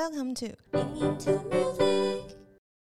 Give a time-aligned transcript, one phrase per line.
[0.00, 0.56] Welcome to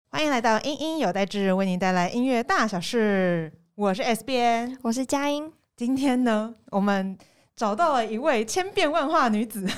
[0.09, 3.53] 欢迎来到英英有代志，为您带来音乐大小事。
[3.75, 5.52] 我是 S 边，我是佳音。
[5.76, 7.18] 今天呢，我们
[7.54, 9.68] 找到了一位千变万化女子。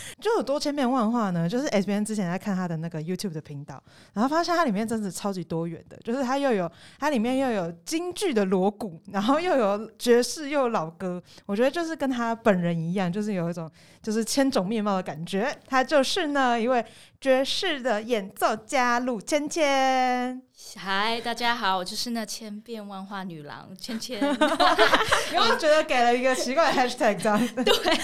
[0.20, 1.48] 就有多千变万化呢？
[1.48, 3.82] 就是 S B N 之前在看他的那个 YouTube 的频道，
[4.12, 11.22] 然后发现它里面真的超级多元的，就是它又有它里面又有京剧的锣鼓，然后又有爵士，又有老歌。
[11.46, 13.70] 我觉得就是跟他本人一样，就是有一种
[14.02, 15.54] 就是千种面貌的感觉。
[15.66, 16.84] 他就是呢一位
[17.20, 20.42] 爵士的演奏家陆芊芊。
[20.74, 24.18] 嗨，大家好，我就是那千变万化女郎芊芊。
[24.20, 27.54] 有没有觉得给了一个奇怪的 Hashtag 这样子？
[27.62, 27.96] 对，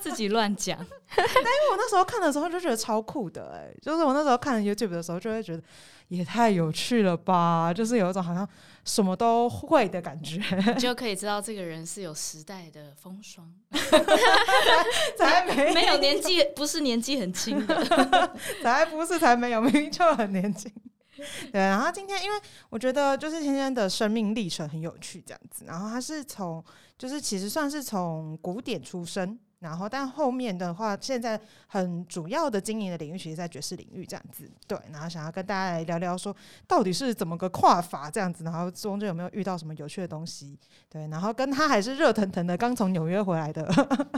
[0.00, 0.78] 自己乱讲。
[1.16, 5.62] 但因为我那时候看的时候就觉得超酷的，哎，就是我那时候看 YouTube 的时候就会觉得
[6.08, 8.48] 也太有趣了吧，就是有一种好像
[8.84, 10.40] 什么都会的感觉，
[10.78, 13.52] 就可以知道这个人是有时代的风霜，
[15.18, 18.30] 才没没有年纪，不是年纪很轻的，
[18.62, 20.72] 才不是才没有，明明就很年轻。
[21.52, 22.36] 对，然后今天因为
[22.70, 26.62] 我觉得就是天天的生命历程很有趣，这样子，然后他是从
[26.98, 29.38] 就是其实算是从古典出身。
[29.66, 34.48] 然后，但后面的话，现在很主要的经营的领域，其实，在爵士领域这样子。
[34.64, 36.34] 对，然后想要跟大家来聊聊，说
[36.68, 40.56] 到底是怎么个跨法这样子，然后中间有没有遇到什么有趣的东西？
[40.88, 43.66] 对，然后跟他还是热腾腾的刚从纽约回来的，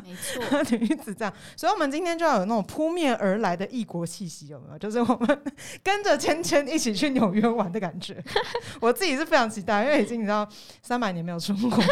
[0.05, 1.33] 没错， 女子这样。
[1.57, 4.79] 所以，我们今天就要有那种扑面而来的异国气息，有没有？
[4.79, 5.43] 就是我们
[5.83, 8.23] 跟着芊芊一起去纽约玩的感觉。
[8.83, 10.47] 我自己是非常期待，因为已经你知道
[10.83, 11.83] 三百年没有出国。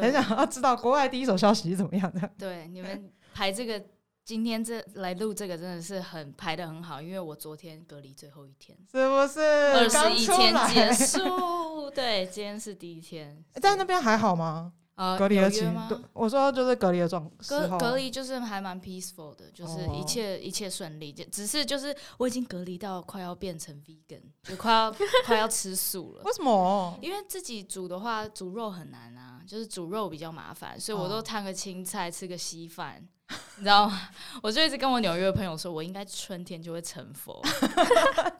[0.00, 2.30] 很想要知道国外第一手消息是怎么样的。
[2.38, 3.82] 对，你们排这个
[4.24, 9.40] 今天这来录这个真的是很排的很好，因为我昨天隔离最后一天，是不是？
[9.40, 13.44] 二十一天结 束，对，今天是第一天。
[13.60, 14.72] 在那边还好吗？
[14.96, 24.94] 呃，隔离的期对，我说就是隔离的状隔隔离就是还蛮 peaceful 的，就是一切一切顺利，就只是就是我已经隔离到快要变成 vegan，就快要
[25.26, 26.22] 快要吃素了。
[26.24, 26.96] 为什么？
[27.02, 33.04] 因为自己煮的话，煮肉很难啊，就是煮肉比较麻烦，所以我都摊个青菜，吃个稀饭，
[33.58, 34.10] 你知道吗？
[34.44, 37.42] 我就一直跟我纽约的朋友说，我应该春天就会成佛。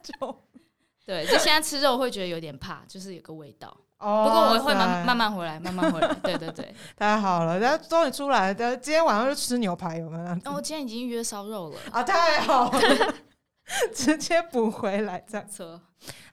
[0.03, 0.39] 就
[1.07, 3.69] 对，就现在吃肉会觉得有点怕，就是有个味道。
[3.99, 6.13] 哦不过我会慢慢慢回来，慢慢回来。
[6.23, 7.59] 对对对， 太好了！
[7.59, 10.25] 然后终于出来了，今天晚上就吃牛排，有没有？
[10.45, 12.03] 哦，我今天已经约烧肉了啊！
[12.03, 13.15] 太好了，
[13.95, 15.81] 直接补回来，这样子。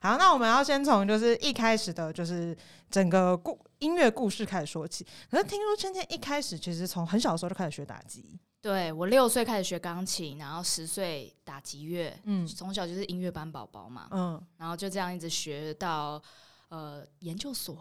[0.00, 2.54] 好，那我们要先从就是一开始的，就是
[2.90, 5.06] 整个故音乐故事开始说起。
[5.30, 8.38] 可是听说芊芊一开始其实从很小的时候就开始学打击。
[8.62, 16.22] 对我六岁开始学钢琴，然后十岁打击乐，嗯，从小就是音乐班宝宝嘛，嗯，然后就这样一直学到。
[16.74, 17.76] 呃，研究所，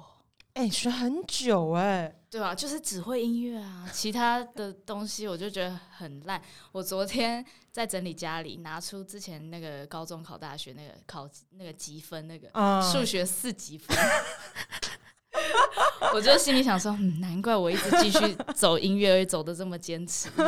[0.52, 2.53] 哎，学很久哎，对吧？
[2.53, 6.42] 就是只会音乐啊，其他的东西我就觉得很烂。
[6.74, 12.50] 我昨天在整理家里，拿出之前那个高中考大学那个考那个积分，那个
[12.81, 13.98] 数学四级分，
[16.14, 20.30] 我就心里想说，难怪我一直继续走音乐，走的这么坚持。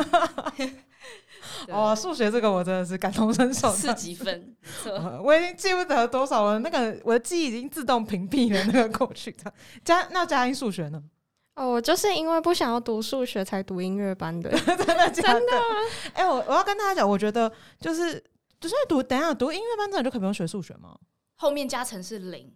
[1.68, 4.56] 哦，数学这个我真的是感同身受，四几分，
[5.22, 6.58] 我已经记不得多少了。
[6.58, 9.52] 那个我的记忆已经自动屏蔽了那个过去的。
[9.84, 11.02] 加那加音数学呢？
[11.54, 15.62] 哦，我就是因为不想要读数学才读音乐班的， 真的真的。
[16.14, 18.22] 哎，我我要跟大家讲，我觉得就是
[18.60, 20.96] 就是读等下读音乐班，真的就可以不用学数学吗？
[21.36, 22.52] 后面加成是零。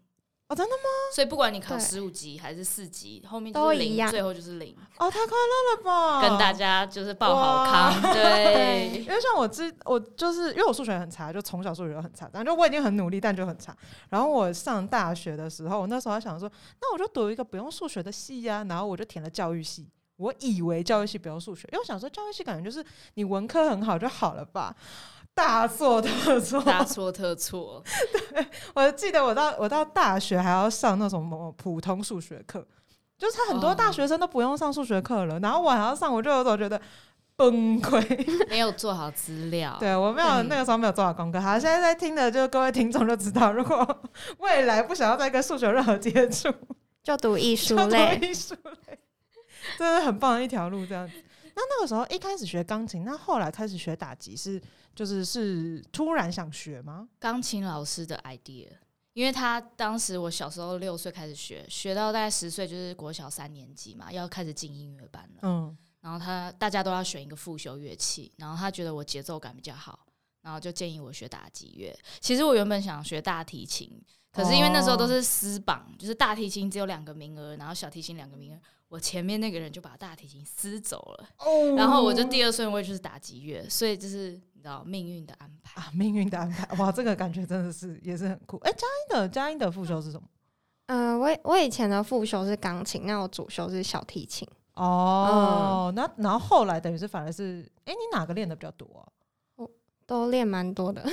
[0.49, 0.83] 哦，真的吗？
[1.15, 4.75] 所以不管你考十五级还是四级，后面都是零，最后就是零。
[4.97, 6.23] 哦，太快乐了吧！
[6.23, 8.99] 跟大家就是报好康， 对。
[9.01, 13.77] 因为像我之我就是因为我数学很差，就从小数学就很差，但就我已经很努力，但就很差。
[14.09, 18.65] 然后我上大学的时候，我那时候还想说，那我就读一个不用数学的系呀。
[18.67, 19.87] 然后我就填了教育系，
[20.17, 22.83] 我以为教育系不用数学，因为我想说教育系感觉就是
[23.15, 24.75] 你文科很好就好了吧。
[25.39, 27.81] 大错特错，大错特错。
[28.35, 28.45] 对
[28.75, 32.67] 我记得我到我到大学还要上那种普通数学课，
[33.17, 36.81] 就是他很多大学生都不用上数学课了，然后我还要上，我就有种觉得
[37.37, 39.77] 崩溃， 没有做好资料。
[39.79, 41.41] 对我没有那个时候没有做好功课。
[41.41, 44.03] 好，现在在听的就各位听众就知道，如果
[44.39, 46.53] 未来不想要再跟数学任何接触，
[47.05, 48.57] 就读艺术类，艺术
[48.89, 48.99] 类，
[49.79, 50.85] 真的很棒的一条路。
[50.85, 51.15] 这样子，
[51.55, 54.61] 那那个时候一开始学钢琴，那后来开始学打击是。
[54.99, 57.09] 就是是突然想学吗？
[57.21, 58.67] 钢琴老师的 idea，
[59.13, 65.39] 因为他当时我小时候六岁开始学，学到大概十岁就是国小三年级嘛，要开始进音乐班了。
[65.43, 70.05] 嗯，然后他大家都要选一个复修乐器，然后他觉得我节奏感比较好，
[70.43, 71.97] 然后就建议我学打击乐。
[72.19, 74.03] 其实我原本想学大提琴，
[74.33, 78.61] 可是因为那时候都是私榜，就是大提琴只有两个名额，然后小提琴两个名额。
[78.89, 81.29] 我前面那个人就把大提琴撕走了，
[81.77, 88.59] 然后我就第二顺位就是打击乐，所以就是你知道命运的安排啊，命运的安排，哇， 这个感觉真的是也是很酷。
[88.65, 90.27] 哎，佳音的佳音的副修是什么？
[90.87, 94.49] 呃，我我以前的副修是钢琴，那我主修是小提琴。
[94.75, 99.07] 哦，那然后后来等于是反而是，哎，你哪个练的比较多啊？
[100.07, 101.05] 都练蛮多的，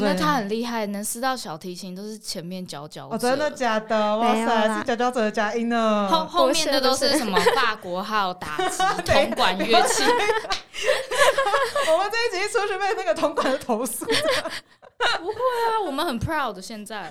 [0.00, 3.14] 那他很厉害，能撕到小提琴都是前面佼佼者。
[3.14, 4.16] 哦，真的假的？
[4.18, 6.08] 哇塞，是佼佼者的佳音呢。
[6.10, 10.02] 后后面的都是什么法国号打击 铜管乐器。
[11.92, 14.04] 我们这一集出去被那个同款的投诉。
[14.06, 16.60] 不会啊，我们很 proud。
[16.60, 17.10] 现在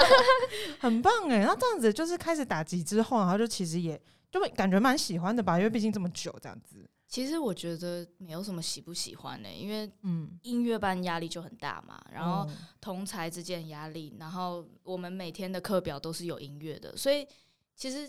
[0.80, 4.00] 很棒哎，那这样子就是开始打击之后，然后就其实也
[4.30, 6.88] 就感觉蛮喜欢的吧，因为毕竟这么久这样子。
[7.06, 12.48] 其实我觉得没有什么喜不喜欢的，因为嗯，音乐班压力就很大嘛，然后
[12.80, 17.26] 同才之间压力，然后我们每天的课表都是有音乐的，所以
[17.74, 18.08] 其实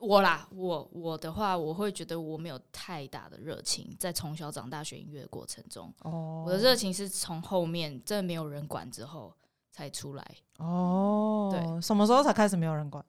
[0.00, 9.32] 我啦，我我的话，我会觉得我没有太大的热情，在从小长大学音乐的过程中，哦，我的热情是从后面真的没有人管之后
[9.70, 10.36] 才出来。
[10.58, 13.04] 哦，对，什么时候才开始没有人管？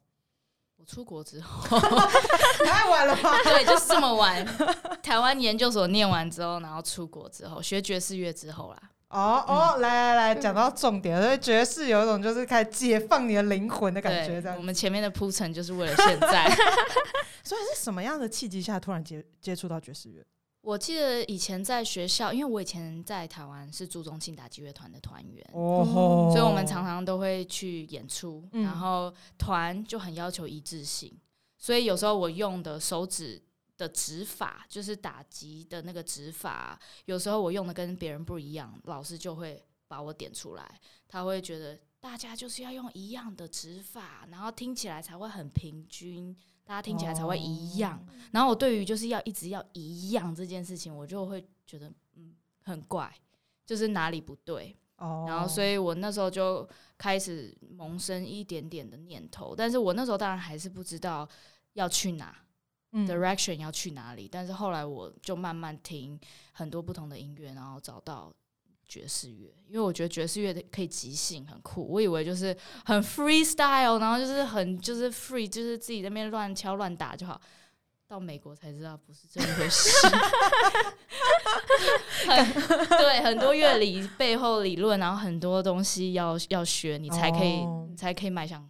[0.75, 1.79] 我出国之后，
[2.65, 3.37] 太晚了吧？
[3.43, 4.45] 对，就是这么晚。
[5.01, 8.91] 台湾研究所念完之后，然后出国之后学爵士乐之后啦。
[9.11, 14.41] 哦哦，来来来，讲到重点，所以爵士有一种就是开始解放你的灵魂的感觉。
[14.41, 16.49] 这样，我们前面的铺陈就是为了现在。
[17.43, 20.23] 所以是什么样的契机下突然接接触到爵士乐？
[20.61, 31.11] 我记得以前在学校，因为我以前在台湾是注中庆打击乐团的团员，哦，所以我们常常都会去演出，然后团就很要求一致性，
[31.57, 33.41] 所以有时候我用的手指
[33.81, 46.37] 的指法，就是打击的那个指法，有时候我用的跟别人不一样，老师就会把我点出来，他会觉得大家就是要用一样的指法，然后听起来才会很平均。
[46.63, 53.13] 大家听起来才会一样，然后我对于就是要一直要一样这件事情，我就会觉得嗯很怪，
[53.65, 55.25] 就是哪里不对哦。
[55.27, 56.65] 然后所以我那时候就
[56.97, 61.27] 开始萌生一点点的念头，但是我那时候当然还是不知道
[61.73, 62.37] 要去哪
[62.93, 64.27] ，direction 要去哪里。
[64.31, 66.19] 但是后来我就慢慢听
[66.51, 68.33] 很多不同的音乐，然后找到。
[68.91, 71.87] 爵士乐，因为我觉得爵士乐的可以即兴，很酷。
[71.87, 72.53] 我以为就是
[72.83, 77.39] 很 freestyle，然后就是很就是 free，就是自己那边乱敲乱打就好。
[78.05, 79.89] 到美国才知道不是这么回事。
[82.27, 82.53] 很
[82.89, 88.69] 对，很多乐理背后理论，然后很多东西要要学，你才可以，你才可以迈向。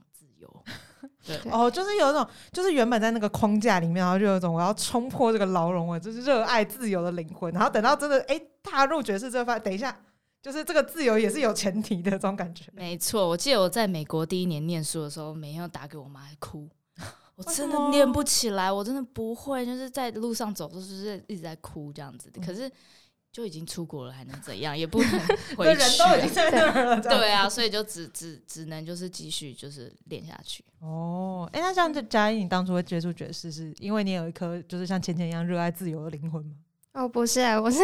[1.25, 7.53] 对，哦，就是有一种，就是原本在那个框架里面，然后就有一种我要冲破这个牢笼，我就是热爱自由的灵魂。
[7.53, 9.97] 然后等到真的哎踏入爵士这块，等一下。
[10.41, 12.65] 就是这个自由也是有前提的这种感觉。
[12.73, 16.67] 没错，我记得我在美国第一年念书的时候，每天要打给我妈哭，
[17.35, 22.31] 我真的念不起来，我真的不会，就是在路上走都是一直在哭这样子。
[22.43, 22.67] 可是
[23.31, 24.77] 就已经出国了，还能怎样？
[24.77, 25.09] 也不能
[25.55, 27.01] 回去，人都已经在那儿了。
[27.01, 30.63] 对啊，所以就只只只能就是继续就是练下去。
[30.81, 36.51] 哦，哎，那像这嘉义，你当初会接触爵士，是因为你有一颗就是像芊芊一样热爱自由的灵魂吗？
[36.93, 37.79] 哦，不是，我是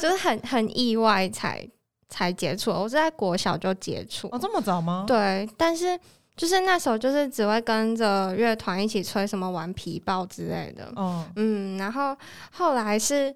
[0.00, 1.68] 就是很很意外才。
[2.14, 5.06] 才接触，我是在国小就接触哦，这么早吗？
[5.08, 5.98] 对，但是
[6.36, 12.14] 就是那时候就是只会跟着乐团一起吹什么玩皮包之类的，嗯嗯，然后
[12.50, 13.34] 后来是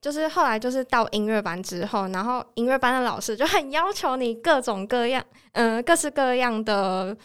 [0.00, 7.16] 就是后来就是到音乐班之后，然后音乐班的老师就很要求你各种各样，嗯，各式各样的。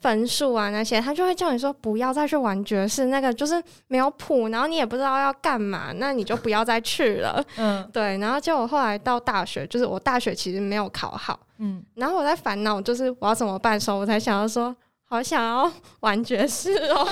[0.00, 7.42] 分数啊那些，他就会叫你说不要再去玩爵士，那个就是没有谱，然后你也不知道要干嘛，那你就不要再去了。
[7.56, 8.18] 嗯，对。
[8.18, 14.76] 然后结果后来到大学，就是我大学其实没有考好，嗯，然后我在烦恼，就是我要怎么办的时候，我才想要说，
[15.06, 17.08] 好想要玩爵士哦。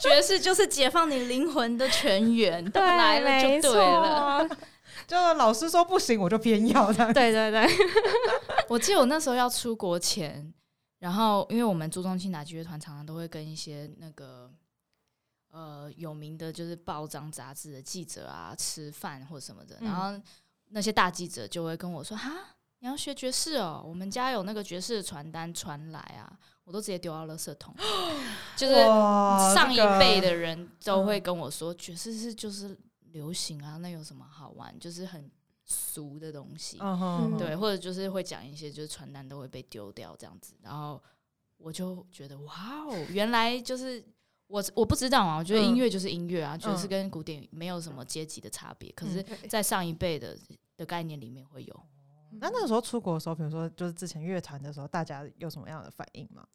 [0.00, 3.60] 爵士就是解放你灵魂的泉源，对，来了。
[3.60, 4.48] 就对了。
[5.06, 7.12] 就老师说不行，我就偏要的。
[7.12, 7.66] 对对对。
[8.68, 10.52] 我记得我那时候要出国前。
[10.98, 14.50] 然后，因为我们朱中庆打击乐团常常都会跟一些那个
[15.52, 20.18] 呃有名的就是报章杂志的记者啊吃饭或什么的，然后
[20.70, 22.32] 那些大记者就会跟我说：“哈，
[22.78, 26.32] 你要学爵士哦，我们家有那个爵士的传单传来啊，
[26.66, 27.74] 我都直接丢到垃圾桶。
[28.54, 28.74] ”就是
[29.54, 32.76] 上一辈的人都会跟我说，爵士是就是
[33.12, 34.78] 流行啊，那有什么好玩？
[34.78, 35.30] 就是很。
[35.68, 36.78] 俗的东西，
[37.36, 41.02] 对，或者就是会讲一些，就是传单都会被丢掉这样子，然后
[41.56, 44.00] 我就觉得哇哦，原来就是
[44.46, 50.38] 我我不知道啊，我觉得音乐就是音乐啊，就是跟古典没有什么阶级的差别，可是，在上一辈的
[50.76, 51.86] 的概念里面会有。
[52.40, 56.46] 那那个时候出国的时候，比如说就是之前乐团的时候，大家有什么样的反应吗？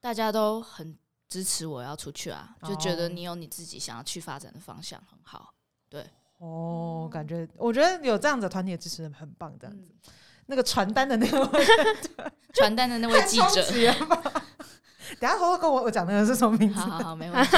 [0.00, 0.96] 大家都很
[1.28, 5.52] 支持我要出去啊，就觉得你有你自己想要去发展的方向很好，
[5.88, 6.04] 对。
[6.38, 9.90] 哦，感觉我觉得有这样子团体的支持很棒，这样子。
[10.44, 11.64] 那个传单的那位，
[12.52, 13.62] 传单的那位记者，
[15.18, 16.78] 等下偷偷跟我我讲那个是什么名字？
[16.78, 17.56] 好好 好，没问题。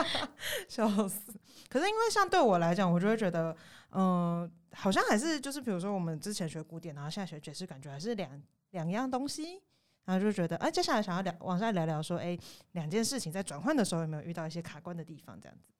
[0.68, 1.32] 笑死！
[1.70, 3.56] 可是因为像对我来讲，我就会觉得，
[3.92, 9.60] 嗯，好像还是就是，比如说我们之前学古典，然后现在学爵士，感觉还是两两样东西。
[10.04, 12.36] 然后就觉得，哎，接下来想要聊往下聊聊，说，哎，
[12.72, 15.38] 两件事情在转换的时候有没有遇到一些卡关的地方？
[15.40, 15.72] 这样子。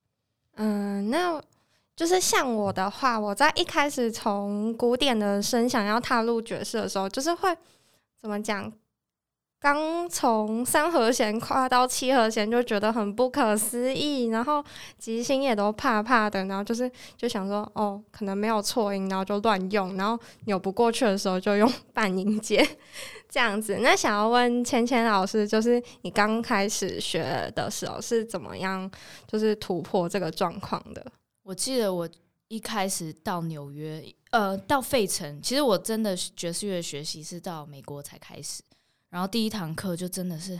[0.57, 1.43] 嗯，那。
[1.97, 7.55] 就是像我的话，我在一开始从古典的声想要踏入爵士的时候，就是会
[8.17, 8.73] 怎么讲？
[9.61, 14.65] 刚从三和弦跨到七和弦，就觉得很不可思议，然后
[14.99, 22.67] 即兴也都怕怕的，然后就是就想说，哦，可能没有错音，然后就乱用，然后扭不过去的时候就用半音阶
[23.29, 23.77] 这样子。
[23.83, 28.91] 那想要问芊芊老师，就是你刚开始学的时候是怎么样，
[29.27, 31.05] 就是突破这个状况的？
[31.43, 32.09] 我记得我
[32.49, 38.63] 一开始到纽约，呃，到费城，其实我真的爵士乐学习是到美国才开始。
[39.11, 40.59] 然后第一堂课就真的是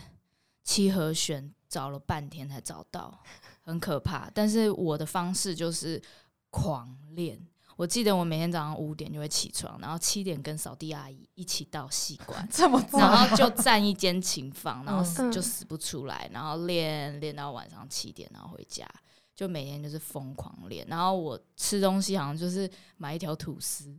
[0.63, 3.23] 七和弦，找了半天才找到，
[3.61, 4.29] 很可怕。
[4.33, 6.01] 但是我的方式就是
[6.49, 7.39] 狂练。
[7.77, 18.87] 我记得我每天早上五点就会起床，然后七点跟扫地阿姨一起到戏馆， 这么然后就 站一间琴房，然后就死不出来，然后练练到晚上七点，然后回家。
[19.33, 23.97] 就每天就是疯狂练，然后我吃东西好像就是买一条吐司，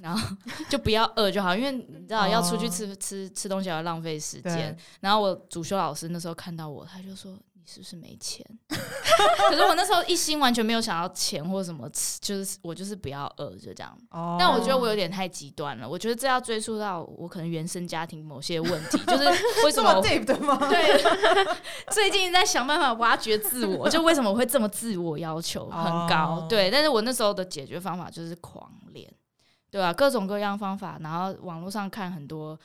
[0.00, 0.36] 然后
[0.68, 4.76] 就不要饿就好，因为你知道要出去吃吃吃东西要浪费时间。
[5.00, 7.40] 然后我主修老师那时候看到我，他就说你。
[7.66, 8.44] 是不是没钱？
[8.68, 11.88] 可是我那时候一心完全没有想要钱或者什么，
[12.20, 13.96] 就是我就是不要饿，就这样。
[14.38, 15.88] 但我觉得我有点太极端了。
[15.88, 19.24] 我觉得这要追溯到我可能原生家庭某些问题，就是
[19.64, 20.58] 为什么 对吗？
[20.68, 21.02] 对，
[21.90, 26.46] 最近在想办法挖掘自我，就为什么我会这么自我要求很高？
[26.46, 28.83] 对，但是我那时候的解决方法就是狂练，
[29.74, 29.92] 对吧？
[29.92, 32.56] 各种各样方法，然后网络上看很多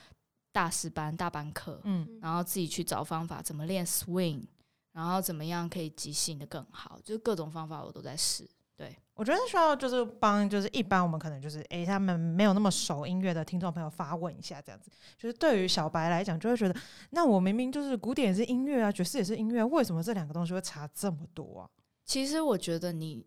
[0.51, 4.43] 大师班、大班课，嗯，然后自己去找方法，怎么练 swing。
[4.91, 6.99] 然后怎么样可以即兴的更好？
[7.03, 8.47] 就是各种方法我都在试。
[8.75, 14.91] 对我觉得需要就是帮，就是一般我们可能就是诶，他们没有那么熟音乐的听众朋友发问一下，这样子。
[15.17, 16.75] 就是对于小白来讲，就会觉得
[17.09, 21.69] 那我明明就是古典也是音乐啊，爵士也是音乐，为什么这两个东西会差这么多啊？
[22.05, 23.25] 其实我觉得你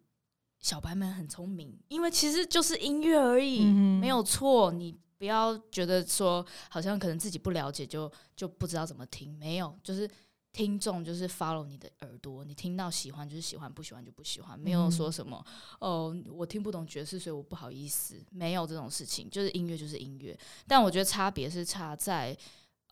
[0.62, 4.72] 小白们很聪明，因为其实就是音乐而已，没有错。
[4.72, 10.08] 你不要觉得说好像可能自己不了解就就不知道怎么听，没有，就是。
[10.54, 15.42] 听众就是 follow 你的耳朵，你听到喜欢就是喜欢，不喜欢就不喜欢，没有说什么
[15.78, 20.38] 哦，我听不懂爵士，所以我不好意思，没有这种事情，就是音乐就是音乐。
[20.66, 22.36] 但我觉得差别是差在，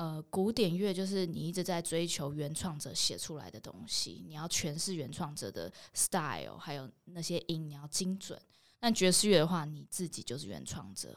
[0.00, 8.40] 呃，古典乐就是你一直在追求原创者写出来的东西，你要诠释原创者的 style，还有那些音你要精准。
[8.78, 11.14] 但爵士乐的话，你自己就是原创者，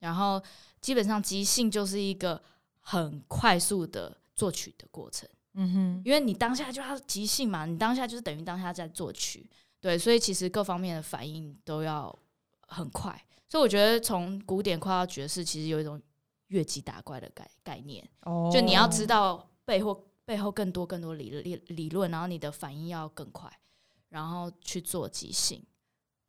[0.00, 0.38] 然后
[0.82, 2.42] 基本上即兴就是一个
[2.80, 5.26] 很快速的作曲的过程。
[5.54, 9.48] 嗯哼，因为你当下就要即兴嘛，你当下就是等于当下在作曲，
[9.80, 12.14] 对，所以其实各方面的反应都要
[12.68, 13.18] 很快。
[13.48, 15.98] 所以我觉得从古典跨到爵士，其实有一种
[16.48, 18.08] 越级打怪的概概念。
[18.22, 23.50] 哦，就你要知道背后背后更多更多理理理论，然后你的反应要更快，
[24.08, 25.64] 然后去做即兴。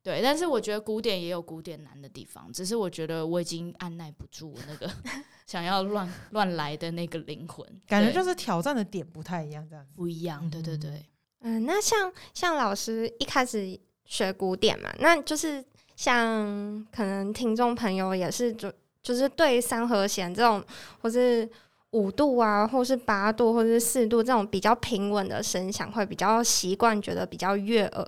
[0.03, 4.89] 对，但是我觉得古典也有古典难的地方，只是我觉得我已经按耐不住那个
[5.45, 11.05] 想要乱乱来的那个灵魂，感觉就是挑战的点不太一样，这样不一样，对对对。
[11.41, 15.63] 嗯，那像像老师一开始学古典嘛，那就是
[15.97, 16.45] 像
[16.89, 18.71] 可能听众朋友也是就
[19.07, 20.61] 就是对三和弦这种，
[21.01, 21.49] 或是
[21.91, 28.05] 五度啊，或是八度，或是四度这种比较平稳的声响会比较习惯，觉得比较悦耳。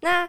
[0.00, 0.28] 那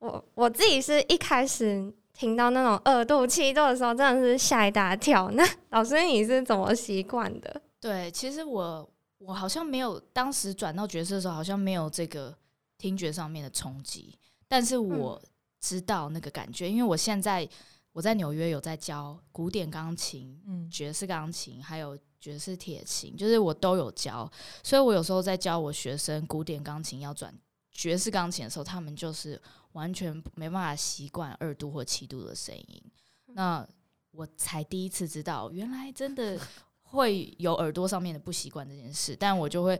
[0.00, 5.30] 我我自己是一开始听到那种二度、七度的时候，真的是吓一大跳。
[5.30, 7.62] 那老师你是怎么习惯的？
[7.80, 8.86] 对，其实我
[9.16, 12.36] 我好像没有当时转到角色的时候，好像没有这个
[12.76, 14.14] 听觉上面的冲击。
[14.46, 15.18] 但是我
[15.62, 17.48] 知道那个感觉，因为我现在
[17.96, 24.30] 我在纽约有在教古典钢琴、嗯，爵士钢琴，还有爵士铁琴，就是我都有教。
[24.62, 27.34] 所以我有时候在教我学生古典钢琴要转
[27.72, 29.40] 爵士钢琴的时候，他们就是。
[29.72, 32.82] 完全没办法习惯二度或七度的声音，
[33.26, 33.68] 那
[34.10, 36.40] 我才第一次知道，原来真的
[36.80, 39.14] 会有耳朵上面的不习惯这件事。
[39.14, 39.78] 但我就会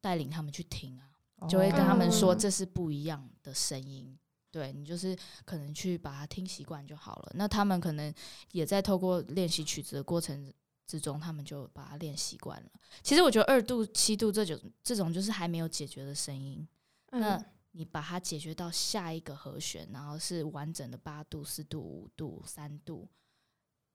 [0.00, 4.18] 带领他们去听啊，就会跟他们说这是不一样的声音。
[4.56, 7.32] 对你就是可能去把它听习惯就好了。
[7.34, 8.14] 那他们可能
[8.52, 10.52] 也在透过练习曲子的过程
[10.86, 12.70] 之中，他们就把它练习惯了。
[13.02, 16.66] 其实我觉得二度、七度这种这种就是还没有解决的声音，
[17.10, 17.44] 那。
[17.78, 23.06] 你把它解决到下一个和弦，然后是完整的八度、四度、五度、三度，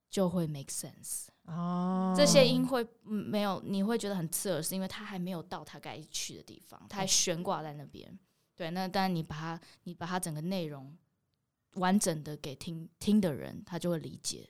[0.08, 1.30] 就会 make sense。
[1.46, 8.20] 哦，这些音会没有，你会觉得很刺耳，是因为它还没有到它该去的地方，它还悬挂在那边。
[8.62, 10.96] 对，那但你把它，你把它整个内容
[11.75, 14.48] 完整的给听听的人，他就会理解。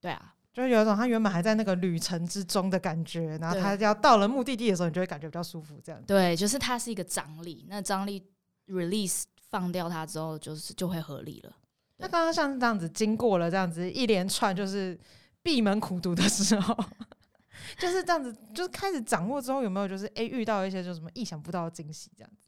[0.00, 5.80] 对啊，就是有一种他原本还在那个旅程之中的感觉，然后他要到了目的地的时候，你就会感觉比较舒服。
[5.82, 8.22] 这样对，就是它是一个张力，那张力。
[8.70, 11.56] release 放掉它之后，就是就会合理了。
[11.96, 15.00] 那刚刚像这样子，经过了这样子一连串就是
[15.42, 16.76] 闭门苦读的时候，
[17.80, 22.10] 就是这样子，就是开始掌握之后，有没有就是诶遇到一些就什么意想不到的惊喜？
[22.14, 22.47] 这样子，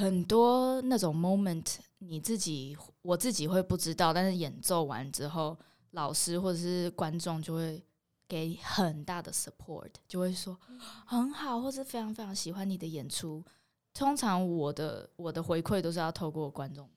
[0.00, 5.54] 很多那种 moment，你自己我自己会不知道，但是演奏完之后，
[5.90, 7.84] 老师或者是观众就会
[8.26, 10.58] 给很大的 support，就会说
[11.04, 13.44] 很好，或是非常非常喜欢你的演出。
[13.92, 16.88] 通常我的我的回馈都是要透过观众，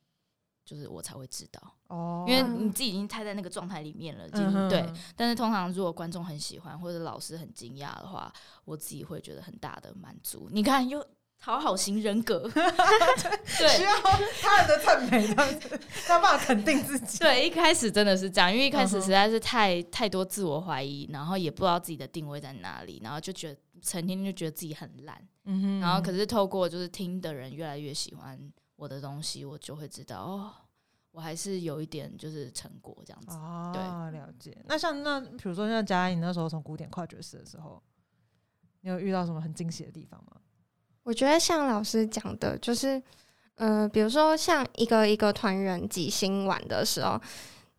[0.63, 4.29] 就是我才会知道哦，因为你自己已经太在那个状态里面了，
[4.69, 4.89] 对。
[5.17, 8.31] 但是通常如果观众很喜欢或者老师很惊讶的话，
[8.63, 10.47] 我自己会觉得很大的满足。
[10.51, 11.05] 你看，又
[11.43, 12.39] 讨好型人格，
[13.59, 13.91] 对，需要
[14.41, 17.17] 他人的赞美，这样子，他办法肯定自己。
[17.17, 25.21] 对，一开始真的是这样，因为一开始实在是太太多自我怀疑，然后也不知道自己的定位在哪里，然后就觉得成天就觉得自己很烂。
[25.43, 28.39] 嗯哼，然后可是透过就是听的人越来越喜欢
[28.77, 30.53] 我的东西，我就会知道哦，
[31.11, 33.35] 我还是有一点就是成果这样子。
[33.35, 34.57] 哦，对，了解。
[34.65, 37.83] 那像那比如说像嘉颖那时候从古典跨爵士的时候，
[38.79, 40.37] 你有遇到什么很惊喜的地方吗？
[41.03, 43.01] 我觉得像老师讲的，就是
[43.55, 47.19] 呃，比如说像一个一个团员即兴玩的时候。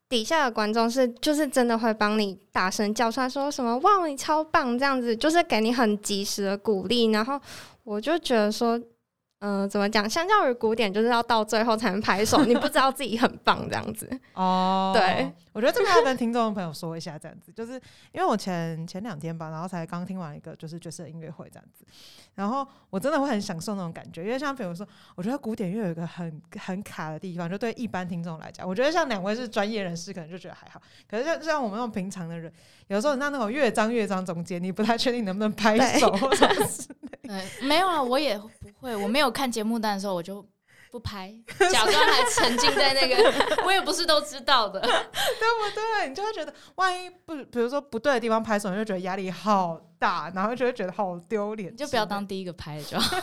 [0.07, 7.07] 底下的观众是就是真的会帮你大声叫出来，说什么“哇，你超棒”这样子，就是给你很及时的鼓励。
[7.07, 7.40] 然后
[7.83, 8.81] 我就觉得说。
[9.40, 10.09] 嗯，怎么讲？
[10.09, 14.09] 相较于古典，就是要到最后才能拍手，你不知道自己很棒这样子。
[14.33, 17.75] 哦，对，我觉得这个要跟听众朋友说一下，这样子， 就是
[18.12, 21.87] 因为我前前两天吧，然后才刚听完一个就是爵士音乐会这样子，
[22.35, 32.52] 然后我真的会很享受那种感觉，因为像比如说，我觉得古典乐有一个很很卡的地方，就对一般听众来讲，我觉得像两位是专业人士，可能就觉得还好，可是像像我们那种平常的人，
[32.88, 36.88] 有时候那那种乐章乐章中间，你不太确定能不能拍手或者是。
[37.24, 38.50] 对，没有啊，我也不
[38.81, 40.44] 会，我没有看节目单的时候，我就
[40.94, 41.35] 不拍，
[41.72, 43.16] 假装还沉浸在那个，
[43.66, 46.09] 我也不是都知道的， 对不对？
[46.09, 53.16] 你就会觉得，万一不，比如说不对的地方拍手，你就觉得压力好大，然后就会觉得好丢脸，你就不要当第一个拍的就好，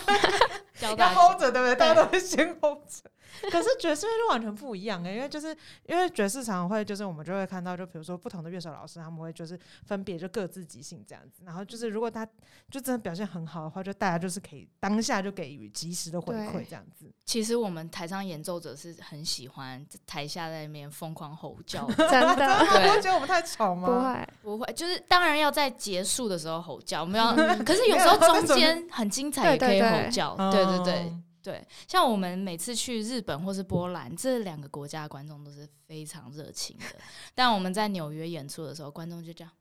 [0.98, 1.76] 要 hold 着，对不对？
[1.76, 3.10] 大家都会先 hold 着。
[3.50, 12.26] 可是爵士乐就完全不一样哎，因为就是因为爵士常会就是我们就会看到，就比如说不同的乐手老师，他们会就是分别就各自即兴这样子，然后就是如果他
[12.70, 17.12] 就真的表现很好的话，就大家就是可以当下就给予及时的回馈这样子。
[17.26, 23.88] 其实我们台上演奏者是很喜欢台下在那边疯狂吼 叫，真的，对，觉得我们太吵吗？
[23.88, 31.14] 不会，不会，就是当然要在结束的时候吼叫，我们要， 可是有时候中间很精彩也可以吼叫，对对对。
[31.44, 36.86] 对，像我们每次去日本或是波兰这两个国家，观众都是非常热情的。
[37.34, 39.52] 但我们在纽约演出的时候，观众就这样，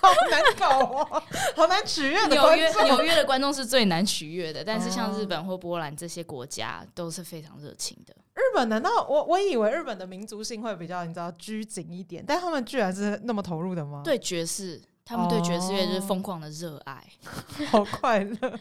[0.00, 1.22] 好难搞哦，
[1.56, 2.26] 好难取悦。
[2.28, 8.14] 纽约纽约的观众是最难取悦的，但是像日本或波兰这些国家都是非常热情的。
[8.34, 14.02] 日本难道我我以为日本的民族性会比较你知道拘谨一点，但他们居然是那么投入的吗？
[14.04, 17.04] 对爵士，他们对爵士乐就是疯狂的热爱，
[17.70, 18.58] 好快乐。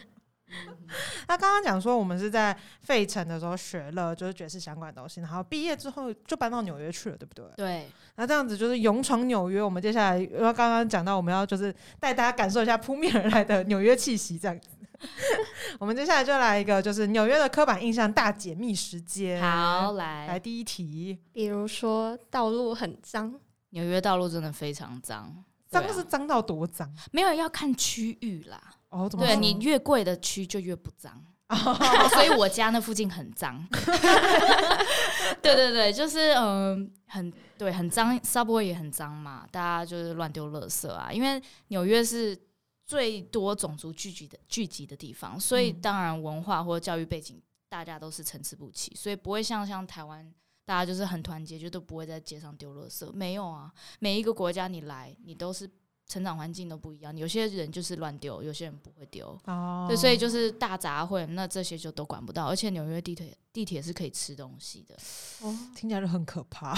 [1.28, 7.46] 那刚刚讲说，我们是在费城的时候学了就是爵士相关的东西，然后毕业之后就搬到纽约去了，对不对？
[7.56, 7.88] 对。
[8.16, 9.62] 那这样子就是勇闯纽约。
[9.62, 14.70] 我们接下来因为刚刚讲到，我们要就是带大家感受一下扑面而来的纽约气息，这样子。
[15.80, 19.42] 我们接下来就来一个就是纽约的刻板印象大解密时间。
[19.42, 21.18] 好，来来第一题。
[21.32, 23.34] 比如说道路很脏，
[23.70, 26.94] 纽约道路真的非常脏，脏是脏到多脏？
[27.12, 28.62] 没有要看区域啦。
[28.92, 31.26] 哦，对你越贵的区就越不脏，
[32.14, 33.66] 所以我家那附近很脏。
[35.42, 41.10] 对对对，就是嗯，很对，很脏，subway 也很脏嘛，大家就是乱丢垃圾啊。
[41.12, 42.38] 因为纽约是
[42.86, 50.30] 最多种族聚集的聚集的地方，所以当然文化或者教育背景大家都是参差不齐，所以不会像像台湾，
[50.66, 53.10] 大家就是很团结，就都不会在街上丢垃圾。
[53.14, 55.70] 没有啊，每一个国家你来，你都是。
[56.12, 59.40] 成长环境都不一样，有些人就是乱丢，有些人不会丢，
[59.88, 62.48] 对，所以就是大杂烩，那这些就都管不到。
[62.48, 64.96] 而且纽约地铁地铁是可以吃东西的，
[65.42, 66.76] 哦，听起来就很可怕。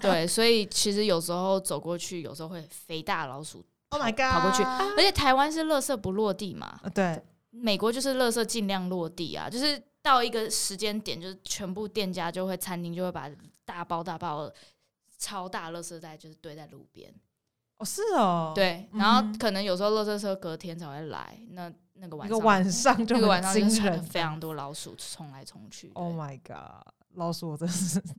[0.00, 4.62] 对，所以其实有时候走过去，有时候会肥大老鼠， Oh my god，跑过去。
[4.62, 13.30] 而且台湾是垃圾不落地嘛，对，美国就是垃圾尽量落地啊，就是到一个时间点，就是全部店家就会餐厅就会把
[13.66, 14.50] 大包大包
[15.18, 17.12] 超大垃圾袋就是堆在路边。
[17.78, 25.90] 哦，是哦，对，然后可能有时候垃圾车隔天才会来，那那个晚上晚上就晚上就人非常多老鼠冲来冲去。
[25.94, 28.02] Oh my god，老鼠我真是。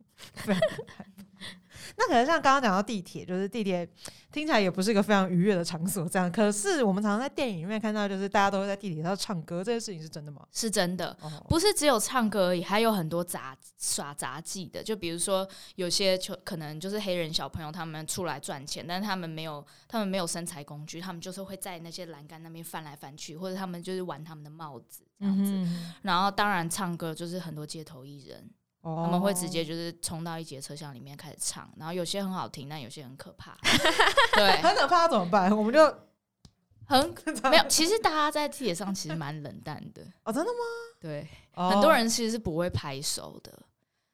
[1.98, 3.88] 那可能像刚刚讲到地铁，就是地铁
[4.32, 6.30] 听起来也不是一个非常愉悦的场所，这样。
[6.30, 10.46] 可是我们常常在电影里面看到，就是大家都会在地铁上唱歌，这件事情是真的吗？
[10.52, 11.16] 是真的，
[11.48, 14.84] 不是只有唱歌而已，还有很多杂耍杂技的。
[14.84, 25.54] 就比如说有些就可能就是黑人小朋友，他们出来赚钱，但是他们没有他们没有身材工具，他们就是会在那些栏杆那边翻来翻去，或者他们就是玩他们的帽子这样子。
[26.02, 28.50] 然后当然唱歌就是很多街头艺人。
[28.86, 33.58] 他们会直接就是冲到一节车厢里面开始唱，然后有些很好听，但有些很可怕。
[34.36, 35.52] 对，很可怕怎么办？
[35.52, 35.84] 我们就
[36.86, 37.16] 很
[37.50, 37.68] 没有。
[37.68, 40.04] 其实大家在地铁上其实蛮冷淡的。
[40.24, 40.60] 哦，真的吗？
[41.00, 43.52] 对，很多人其实是不会拍手的。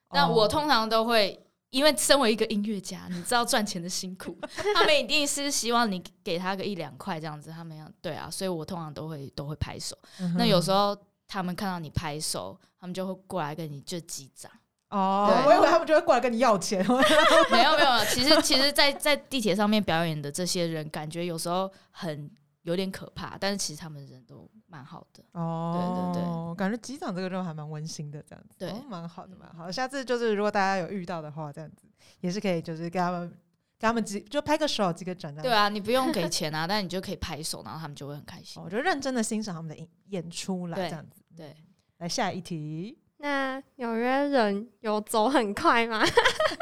[0.08, 4.38] 但我通常都会，因为身为一个音乐家，你知道赚钱的辛苦，
[4.74, 7.50] 他们一定是希望你给他个一两块这样子。
[7.50, 9.96] 他们要对啊，所以我通常都会都会拍手。
[10.36, 14.50] 那有时候他们看到你拍手，他们就会过来跟你就击掌。
[14.88, 16.84] 哦，我以为他们就会过来跟你要钱。
[17.48, 22.28] 没有没有，其实其实，在在地铁上面表演的这些人，感觉有时候很
[22.62, 25.22] 有点可怕，但是其实他们人都蛮好的。
[25.32, 29.70] 哦，对对对，感觉机长这个就还蛮温馨的，这样子，对，蛮好的，蛮好。
[29.70, 31.86] 下次就是如果大家有遇到的话，这样子
[32.20, 33.20] 也是可以，就是跟他们
[33.78, 38.62] 跟他们几就拍个手，几个转对啊，你不用给钱啊， 但你就可以拍手，然后他们就会很开心。
[38.62, 41.22] 我就认真的欣赏他们的演演出来，这样子。
[41.34, 41.56] 对，
[42.02, 42.98] 来下一题。
[43.18, 46.04] 那纽约人有走很快吗？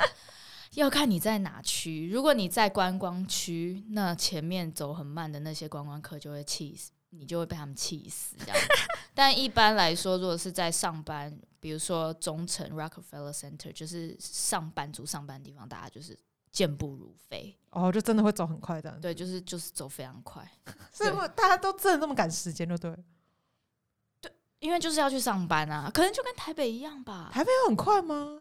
[0.77, 2.11] 要看你在哪区。
[2.11, 8.57] 如果你在观光区，那前面走很慢的那些观光客就会气死，你就会被他们气死这样。
[9.15, 16.15] 但一般来说，如果是在上班，比如说中城 Rockefeller Center，就是上班族上班的地方，大家就是
[16.53, 17.57] 健步如飞。
[17.71, 18.91] 哦，就真的会走很快的。
[19.01, 20.47] 对，就是就是走非常快。
[20.93, 22.95] 所以大家都真的那么赶时间，就对。
[24.61, 27.31] 因为就是要去上班啊，可能就跟台北一样吧。
[27.33, 28.41] 台北很快吗？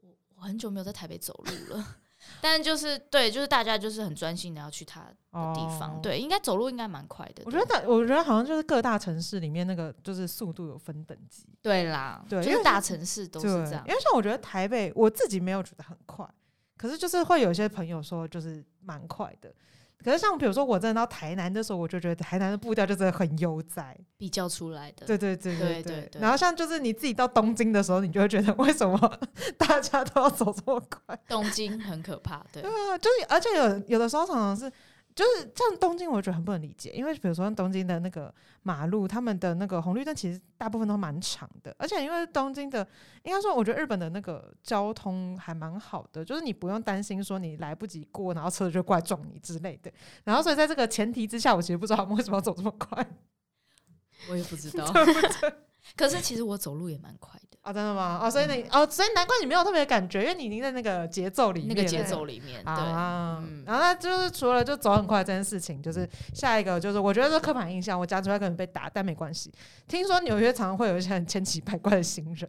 [0.00, 1.96] 我我很久没有在台北走路了，
[2.40, 6.00] 但就是对，就是大家就是很专心的要去他的地方。
[6.00, 7.42] 对，应该走路应该蛮快的。
[7.44, 11.44] 我觉得，我觉得好像就是各大城市里面那个就是速度有分等级。
[11.60, 13.84] 对啦，对，就是大城市都是这样。
[13.86, 16.24] 因为像我觉得台北，我自己没有觉得很快，
[16.76, 19.52] 可是就是会有一些朋友说就是蛮快的。
[20.04, 25.04] 可是像比如说我真的到台南的时候，我就觉得台南的步调就真的很悠哉，比较出来的。
[25.06, 26.10] 对对对对对。
[26.20, 29.18] 然后像就是你自己到东京的时候，你就会觉得为什么
[29.58, 31.18] 大家都要走这么快？
[31.28, 32.62] 东京很可怕，对。
[32.62, 34.72] 对啊，就是而且有有的时候常常是。
[35.16, 42.86] 就是像东京，我觉得很不能理解，因为比如说东京的那个马路，他们的那个红绿灯其实大部分都蛮长的，而且因为东京的，
[43.22, 49.90] 应该说我觉得日本的那个交通还蛮好的，就是你不用担心说你来不及过，然后车子就过来撞你之类的。
[50.24, 53.06] 然后所以在这个前提之下，我其实不知道他们为什么要走这么快，
[54.28, 54.84] 我也不知道。
[55.96, 58.20] 可是其实我走路也蛮快的啊，真的吗？
[58.22, 62.72] 哦，所以你哦，所以难怪你没有特别感觉，因为你已经在那个节奏里面，那个节奏里面，对。
[63.64, 69.52] 然后就是除了就走很快这件事情，就是下一个就是我觉得是刻板印象，我讲出来可能被打，但没关系。
[69.88, 72.48] 听说纽约常常会有一些很千奇百怪的新人，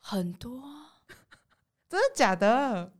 [0.00, 0.62] 很多，
[1.88, 2.92] 真的假的？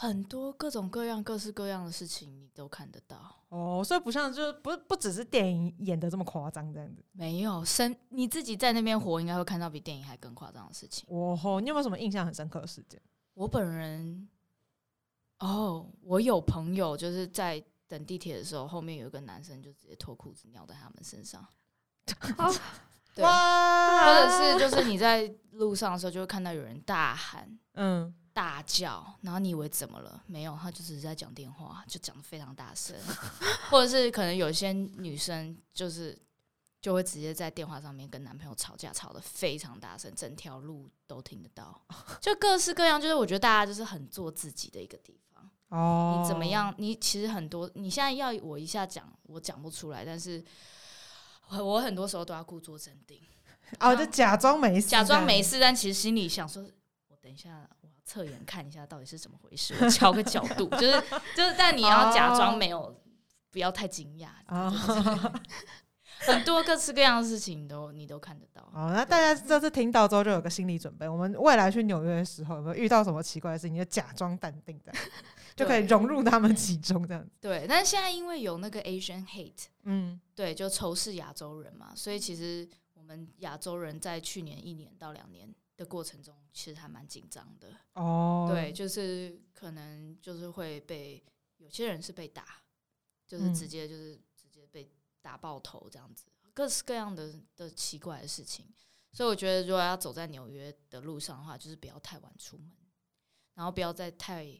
[0.00, 3.82] 很多各种各样、各式各样的事情，你都看得到哦。
[3.84, 7.04] 所以不像，就是不不只是电影演的这么夸张这样子。
[7.10, 11.04] 没有，生你自己在那边活，应该会看到比电影还更夸张的事情。
[11.08, 13.02] 哦吼，你有没有什么印象很深刻的事件？
[13.34, 14.28] 我本人，
[15.40, 21.44] 哦，我有朋友就是在等地铁的时候，后面有一个男生就直接脱裤子尿在他们身上。
[23.16, 28.14] 对，或者是就是你在路上的时候，就会看到有人大喊，嗯。
[28.38, 30.22] 大叫，然后你以为怎么了？
[30.28, 32.96] 没有，他就只是在讲电话，就讲的非常大声，
[33.68, 36.16] 或者是可能有些女生就是
[36.80, 41.82] 就会直接在电话上面跟男朋友吵架，吵得非常大声，整条路都听得到，
[42.22, 43.00] 就各式各样。
[43.00, 46.20] 就是我觉得大家就是很做自己的一个地方哦。
[46.22, 46.72] 你怎么样？
[46.78, 50.44] 你其实很多，你现在要我一下讲，我讲不出来，但是
[51.50, 53.20] 我很多时候都要故作镇定，
[53.80, 56.62] 哦，就假装没事，假装没事，但其实心里想说，
[57.08, 57.68] 我等一下。
[58.08, 60.92] 侧眼看一下到底是怎么回事，我调个角度，就是
[61.36, 62.98] 就是，但你要假装没有，
[63.50, 64.28] 不要太惊讶。
[66.20, 68.68] 很多各式各样的事情都你都看得到。
[68.72, 74.92] 好，那大家这次听到之后就有个心理准备，我们未来去纽约的时候有没有遇到什么奇怪的事情，就假装淡定的，
[75.54, 77.30] 就可以融入他们其中这样子。
[77.40, 87.74] 对，但是现在因为有那个 Asian hate，嗯，对，就仇视亚洲人嘛，所以其实我们亚洲人在去年一年到两年的过程中，其实还蛮紧张的。
[87.94, 91.24] 哦，对，就是可能就是会被
[91.56, 92.62] 有些人是被打，
[93.26, 94.92] 就是直接就是直接被。
[95.20, 98.64] 打爆头这样子，各式各样的的奇怪的事情，
[99.12, 102.70] 所以我觉得如果要走在纽约的路上的话，就是不要太晚出门，
[103.52, 104.58] 然后不要在太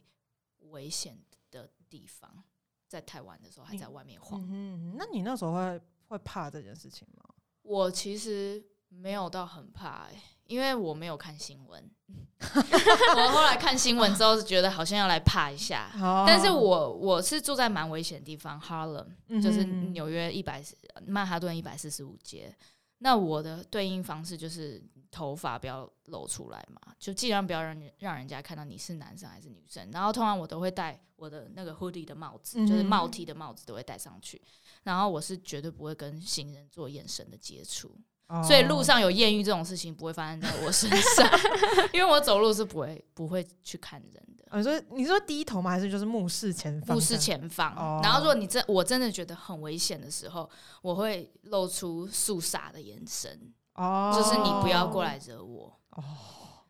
[0.59, 1.17] 危险
[1.49, 2.43] 的地方，
[2.87, 4.45] 在太晚的时候还在外面晃。
[4.51, 7.23] 嗯，那你那时候会会怕这件事情吗？
[7.63, 10.21] 我其实没有到很怕哎。
[10.49, 11.91] 因为我没有看新闻，
[12.41, 15.91] 我后来看新闻之后是觉得好像要来怕一下，
[16.25, 19.05] 但是我我是住在蛮危险的地方，Harlem，
[19.41, 20.63] 就是纽约一百
[21.05, 22.51] 曼哈顿一百四十五街，
[22.97, 34.41] 那我的对应方式就是头发不要露出来嘛，就尽量不要让让人家看到你是男生还是女生，然后通常我都会戴我的那个 hoodie 的帽子，就是帽 T 的帽子都会戴上去，
[34.81, 37.95] 然后我是绝对不会跟行人做眼神的接触。
[38.43, 41.27] 所以路上有艳遇这种事情不会发生在我身上，
[41.91, 44.57] 因为我走路是不会不会去看人的。
[44.57, 45.71] 你说你说低头吗？
[45.71, 46.95] 还是就是目视前方？
[46.95, 47.99] 目视前方。
[48.03, 50.49] 然后如果你真我真的觉得很危险的时候，
[50.81, 55.75] 我会露出肃杀的眼神，哦，就是你不要过来惹我。
[55.91, 56.03] 哦。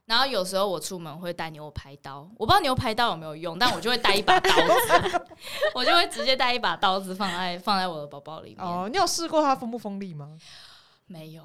[0.06, 5.22] 然后有时候我出门会带牛排刀，我不知道牛排刀有没有用，但我就会带一把刀子，
[5.76, 8.66] 我就会直接带一把刀子放在放在我的包包里面。
[8.66, 10.36] 哦，你有试过它锋不锋利吗？
[11.10, 11.44] 没有，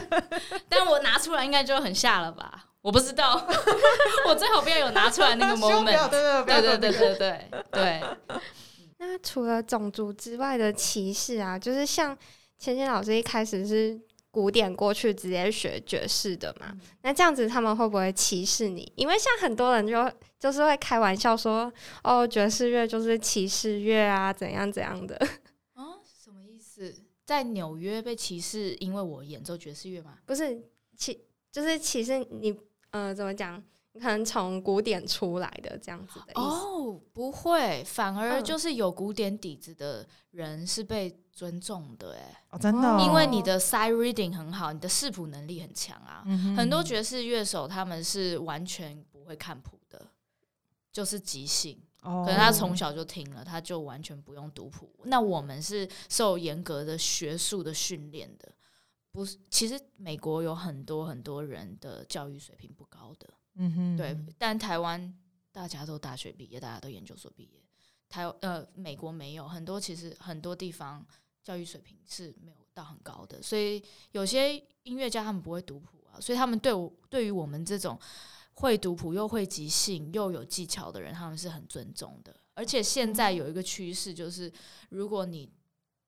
[0.68, 2.66] 但我拿出来应该就很吓了吧？
[2.82, 3.44] 我不知道，
[4.28, 6.08] 我最好不要有拿出来那个 moment。
[6.10, 8.02] 对对对对对对对。
[8.98, 12.16] 那除了种族之外的歧视啊，就是像
[12.58, 13.98] 芊芊老师一开始是
[14.30, 16.72] 古典过去直接学爵士的嘛？
[17.02, 18.92] 那这样子他们会不会歧视你？
[18.94, 21.72] 因为像很多人就就是会开玩笑说，
[22.04, 25.16] 哦，爵士乐就是歧视乐啊，怎样怎样的。
[27.24, 30.18] 在纽约被歧视，因为我演奏爵士乐吗？
[30.26, 30.62] 不是
[30.96, 32.56] 歧，就是歧视你。
[32.90, 33.62] 呃，怎么讲？
[33.94, 46.22] 你可能从古典出来的这样子的哦，不会，反而就是有古典底子的人是被尊重的，哎，哦，真的，因为你的 side reading 很好，你的视谱能力很强啊。
[46.56, 50.06] 很多爵士乐手他们是完全不会看谱的，
[50.90, 51.78] 就是即兴。
[52.02, 54.92] 可能他从小就听了，他就完全不用读谱。
[55.04, 58.52] 那我们是受严格的学术的训练的，
[59.12, 59.38] 不是？
[59.48, 64.18] 其实美国有很多很多人的教育水平不高的，嗯哼，对。
[64.36, 65.16] 但台湾
[65.52, 67.62] 大家都大学毕业，大家都研究所毕业。
[68.08, 71.06] 台呃，美国没有很多，其实很多地方
[71.44, 77.96] 教育水平是没有到很高的，所以有些音乐家他们不会读谱啊，所以他们对我对于我们这种。
[78.54, 82.34] 会读谱又会即兴又有技巧的人，他们是很尊重的。
[82.54, 84.52] 而且现在有一个趋势，就是
[84.90, 85.50] 如果你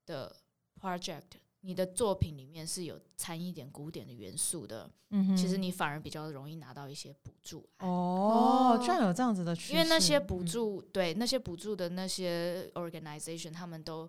[0.05, 0.37] 的
[0.79, 1.23] project、
[1.61, 7.67] 你的作品里面是有掺一点古典的元素的，嗯，其实你反而比较容易拿到一些补助。
[7.79, 9.73] 哦，居然有这样子的趋势！
[9.73, 14.07] 因为那些补助，对那些补助的那些 organization，他们都，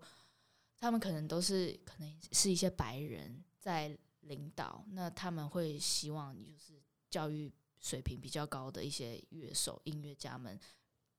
[0.77, 6.73] 他们可能都是可能是一些白人在领导，那他们会希望你就是
[7.09, 7.49] 教育。
[7.85, 10.59] 水平比较高的一些乐手、音乐家们，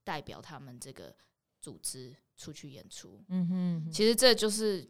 [0.03, 1.15] 代表他们这个
[1.61, 3.23] 组织出去演出。
[3.29, 4.85] 嗯哼，其实这就是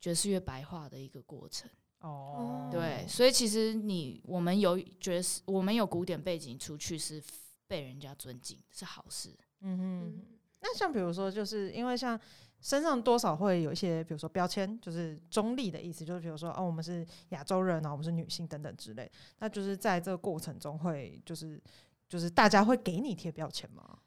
[0.00, 1.68] 爵士乐白话的一个过程。
[1.98, 7.22] 哦，对，所以其实你我们有爵士，我们有古典背景出去是
[7.66, 9.38] 被人家尊敬，是好事。
[9.60, 10.26] 嗯哼，
[10.60, 12.18] 那像比如说，就是因为像。
[12.62, 19.10] 身上多少会有一些，比如说标签，就是中立的意思，就是比如说哦，我们是亚洲人啊，我们是女性等等之类。
[19.40, 21.60] 那就是在这个过程中，会就是
[22.08, 23.98] 就是大家会给你贴标签吗？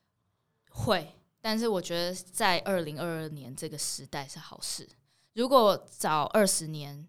[0.70, 4.88] 会，但是我觉得在二零二二年这个时代是好事。
[5.34, 7.06] 如果早二十年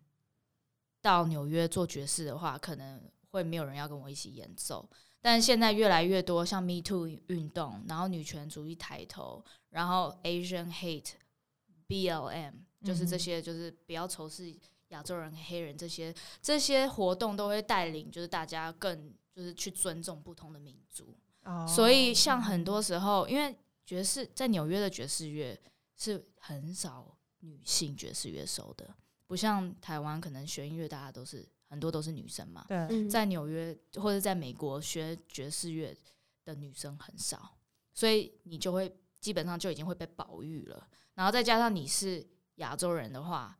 [1.00, 4.88] 到纽约做爵士的话，可能会没有人要跟我一起演奏。
[5.20, 11.12] 但现在越来越多，像 Me Too 运动，然后女权主义抬头，然后 Asian Hate。
[11.86, 14.54] B L M 就是这些，就是不要仇视
[14.88, 21.16] 亚洲人、黑人这些这些活动都会带领，就是大家更就是去尊重不同的民族。
[21.68, 25.56] 所以像很多时候，因为爵士在纽约的爵士乐
[25.96, 28.94] 是很少女性爵士乐手的，
[29.26, 32.64] 不像台湾可能学音乐大家都是很多都是女生嘛。
[32.66, 35.96] 对，在纽约或者在美国学爵士乐
[36.44, 37.56] 的女生很少，
[37.94, 40.88] 所以你就会基本上就已经会被保育了。
[41.16, 42.24] 然后再加上你是
[42.56, 43.58] 亚洲人的话，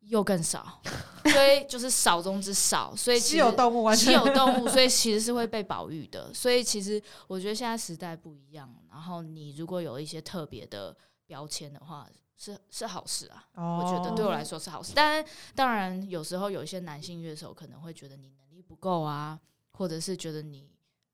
[0.00, 0.82] 又更少，
[1.24, 6.34] 所以就是少中之少，所以稀有动物，稀有动物，所以其实是会被保育的。
[6.34, 13.46] 所以其实我觉得现在时代不一样，然后你如果有一些特别的标签的话，是是好事啊。
[13.54, 14.92] 我觉得对我来说是好事。
[14.94, 19.38] 但当然有时候有一些男性乐手可能会觉得你能力不够啊，
[19.72, 20.70] 或者是觉得你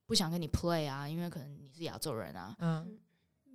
[0.06, 2.56] 不想跟你 play 啊，因为可能你是亚洲人啊。
[2.60, 2.98] 嗯。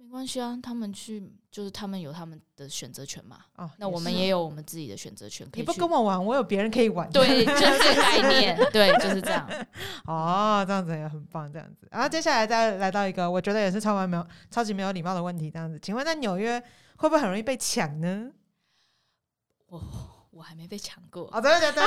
[0.05, 3.39] 没关系啊，他们去就是他们有他们的选择权嘛。
[3.55, 5.45] 哦，那我们也有我们自己的选择权。
[5.53, 7.09] 你不跟我玩，我有别人可以玩。
[7.11, 8.55] 对，就是这个概念。
[8.71, 9.49] 对，就是这样。
[10.05, 11.87] 哦，这样子也很棒，这样子。
[11.89, 15.79] 然后接下来再来到一个我觉得也是超完没有、超级没有礼貌的问题，这样子。
[15.81, 16.61] 请问在纽约
[16.97, 18.31] 会不会很容易被抢呢？
[19.67, 19.81] 我
[20.29, 21.23] 我还没被抢过。
[21.33, 21.81] 哦，真的假的？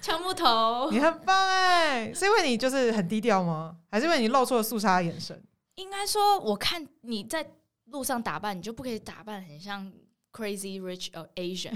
[0.00, 0.88] 抢木头。
[0.92, 3.76] 你很棒哎，是因为你就是很低调吗？
[3.90, 5.42] 还是因为你露出了肃杀的眼神？
[5.76, 7.48] 应该说，我看你在
[7.86, 9.90] 路上打扮，你就不可以打扮很像
[10.32, 11.72] crazy rich Asian。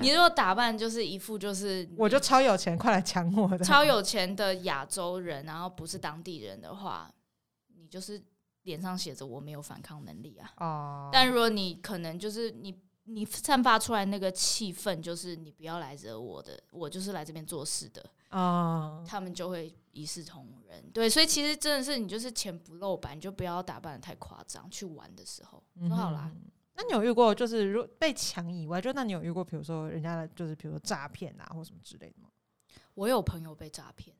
[0.00, 7.10] 你如果打扮就是一副就是，我就超有钱，快来抢我的，超有钱的亚洲人，然后不是当地人的话，
[7.76, 8.22] 你就是
[8.62, 10.52] 脸上写着我没有反抗能力啊。
[10.58, 11.10] 哦。
[11.12, 12.74] 但如果你可能就是你。
[13.08, 19.04] 你散发出来那个气氛，就是你不要来惹我的，我就是来这边做事的啊。
[19.06, 26.30] 他们就会一视同仁，对，所以其实真的是你就是钱不露白，你就不要打扮的太夸张，去玩的时候就好啦。
[26.74, 32.28] 那你有遇过就是如被抢以外，就那你有遇过，比如说人家的就是比如说诈骗啊，或什么之类的吗？
[32.94, 34.16] 我有朋友被诈骗，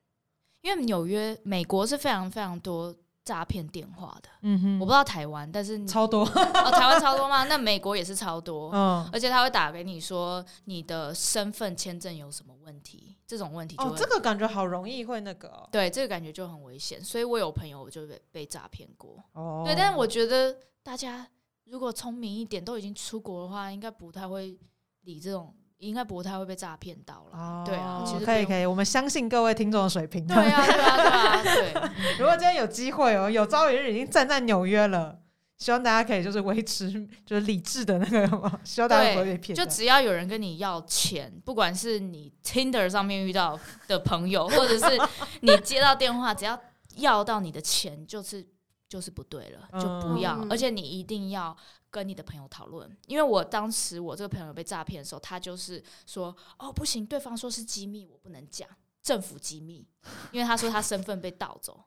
[0.61, 2.96] 因为纽约、美国是非常非常多。
[3.26, 6.22] 诈骗电话的，嗯哼，我不知道台湾，但是超多。
[6.30, 7.42] 哦，台湾超多吗？
[7.44, 21.26] 那美国也是超多，嗯，而且他会打给你说你的身份签证有什么问题，这种问题就这个感觉好容易会那个，对，这个感觉就很危险，所以我有朋友就被被诈骗过，哦，对，但是我觉得大家
[21.64, 24.56] 如果聪明一点，都已经出国的话，应该不太会
[25.00, 25.52] 理这种。
[25.78, 30.26] 应该不太会被诈骗到了，对啊，其实可以可以，我们相信各位听众的水平。
[30.26, 31.90] 对啊对啊对啊对。
[32.18, 35.18] 如果今天有机会哦，有朝一日已经站在纽约了，
[35.58, 36.90] 希望大家可以就是维持
[37.26, 39.54] 就是理智的那个，希望大家不会被骗。
[39.54, 44.98] 就只要有人跟你要钱，不管是你 Tinder 上面遇到的朋友，或者是
[45.42, 46.58] 你接到电话，只要
[46.96, 48.46] 要到你的钱，就是
[48.88, 51.54] 就是不对了，就不要，而且你一定要。
[51.96, 58.68] 跟你的朋友讨论，因为我当时我这个朋友被诈骗的时候，他就是说：“哦，不行，对方说是机密，我不能讲
[59.02, 59.88] 政府机密，
[60.30, 61.82] 因为他说他身份被盗走，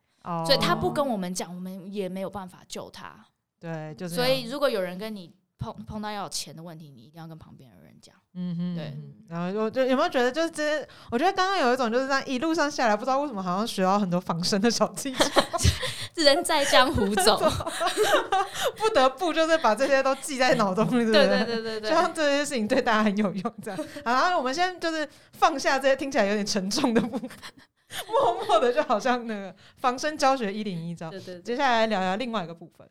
[0.48, 3.24] 所以他不跟我们讲，我们也没有办法救他。”
[3.62, 4.15] 对，就是。
[4.15, 8.15] 所以如果有人跟你碰碰到要钱的问题，你一定要跟旁边的人讲。
[8.34, 8.98] 嗯哼，对。
[9.28, 15.26] 然后我就有没有觉得，就是这，我觉得刚刚有一种就是这样一路上下来，不知道为什么好像学到很多防身的小技巧。
[16.15, 17.38] 人在江湖走，
[18.76, 21.28] 不得不就是把这些都记在脑中，对不对？
[21.28, 23.56] 对对对对，希望这些事情对大家很有用。
[23.63, 27.30] 这样，好，我们先就是放下这些听起来有点沉重的部分，
[28.08, 31.10] 默默的就好像那个防身教学一零一招。
[31.10, 32.88] 对对，接下来聊聊另外一个部分。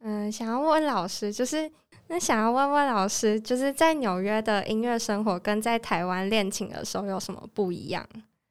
[0.00, 1.70] 嗯，想要问老师，就是
[2.08, 8.06] 那想要问问老师，就是在纽约的音乐生活跟在台湾练琴的时候有什么不一样？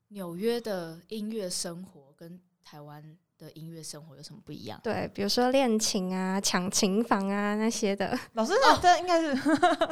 [0.10, 3.18] 纽约的音乐生活跟台湾。
[3.38, 4.80] 的音乐生活有什么不一样？
[4.84, 8.18] 对，比如说练琴啊、抢琴房啊那些的。
[8.34, 9.38] 老师，这应该是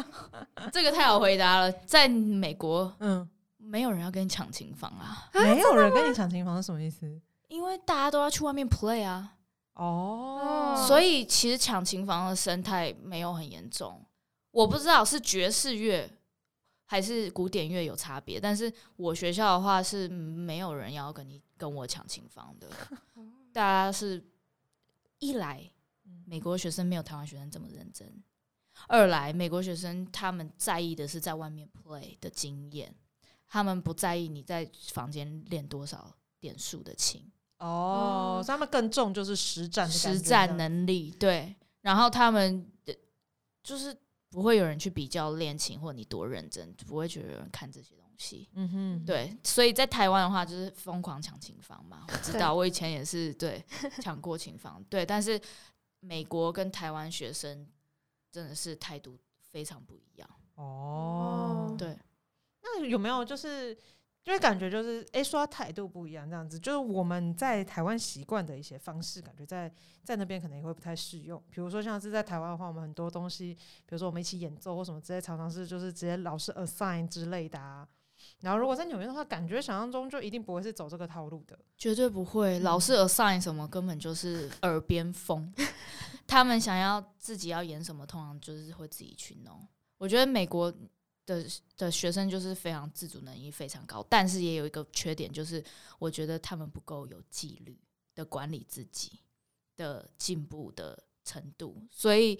[0.71, 1.71] 这个太好回答了。
[1.71, 3.27] 在美国，嗯，
[3.57, 7.21] 没有人要跟你抢琴房啊，没有人跟你抢琴房是什么意思？
[7.47, 9.33] 因为大家都要去外面 play 啊。
[9.75, 14.05] 哦，所以其实抢琴房的生态没有很严重。
[14.51, 16.07] 我不知道是爵士乐
[16.85, 22.69] 还是古典乐有差别，但是我学校的话是没有人要跟你跟我抢琴房的。
[23.53, 24.21] 大家是
[25.19, 25.71] 一来，
[26.25, 28.05] 美国学生没有台湾学生这么认真；
[28.89, 32.93] 二来，美国学生他们在意的是在外面 play 的经验，
[33.47, 37.31] 他们不在意你在房间练多少点数的琴。
[37.59, 41.11] 哦，他们更重就是实战实战能力。
[41.11, 42.69] 对，然后他们
[43.63, 43.95] 就是
[44.27, 48.12] 不会有人去比较练琴或你多认真，不会觉得有人看这些东西。
[48.53, 53.63] 嗯哼，对，所以在台湾的话就是疯狂抢琴房嘛， 我知道，我以前也是对
[54.01, 55.39] 抢过琴房， 对，但是
[55.99, 57.67] 美国跟台湾学生
[58.31, 59.17] 真的是态度
[59.51, 61.75] 非常不一样哦。
[61.77, 61.97] 对，
[62.61, 63.77] 那有没有就是
[64.23, 69.71] 因为感觉就是哎说态度不一样这样子，就是我们在台湾习惯的一些方式，感觉在
[70.03, 71.41] 在那边可能也会不太适用。
[71.49, 77.87] 比如说像是在台湾的话，我们很多东西，比如说我们一起演奏或什么之类，常常是就是直接老师 assign 之类的啊。
[78.43, 82.59] 然后，如果在纽约的话，感觉想象中就一定不会是走这个套路的，绝对不会。
[82.59, 85.53] 老师 assign 什么，根本就是耳边风。
[86.27, 89.65] 他们想要自己要演什么，通常就是会自己去弄。
[89.97, 90.69] 我觉得美国
[91.25, 91.45] 的
[91.77, 95.63] 的学生就是非常自主能力非常高，但是也有一个缺点，就是
[95.97, 97.79] 我觉得他们不够有纪律
[98.13, 99.21] 的管理自己
[99.77, 102.37] 的进步的程度，所以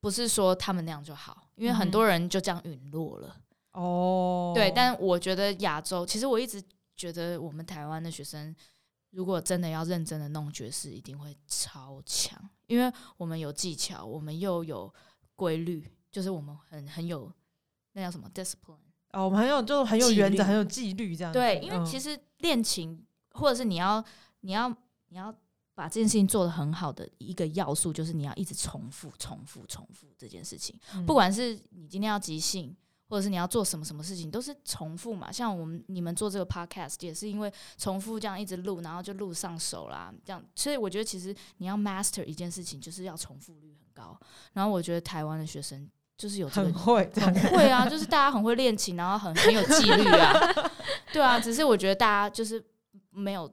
[0.00, 3.36] 不是说他们那样就好，因为很多人就这样陨落了。
[3.74, 6.62] 哦，对，但我觉得亚洲，其实我一直
[6.96, 8.54] 觉得我们台湾的学生，
[9.10, 14.94] 如果真的要认真的弄爵士，一定会超强，因为我们有技巧，我们又有
[15.34, 17.28] 规律，就是我们很很有
[17.94, 18.78] 那叫什么 discipline
[19.10, 21.32] 哦，我们很有就很有原则，很有纪律这样。
[21.32, 24.04] 对，因为其实练琴或者是你要
[24.42, 24.68] 你要
[25.08, 25.34] 你要
[25.74, 32.72] 把这件事情做得很好的一个要素，就是你要一直重复重复重复这件事情，不管是你今天要即兴。
[33.14, 35.30] 或者是你要做什么什么事情，都是重复嘛。
[35.30, 40.12] 像我们你们做这个 podcast 也是因为重复这样一直录，然后就录上手啦。
[40.24, 44.18] 这样，所以我觉得其实你要 master 一件事情，就是要重复率很高。
[44.52, 45.88] 然后我觉得台湾的学生
[46.18, 50.32] 就是有很会，很会啊，就是大家很会练琴，然后很很有纪律啊。
[51.12, 52.60] 对啊，只是我觉得大家就是
[53.10, 53.48] 没有，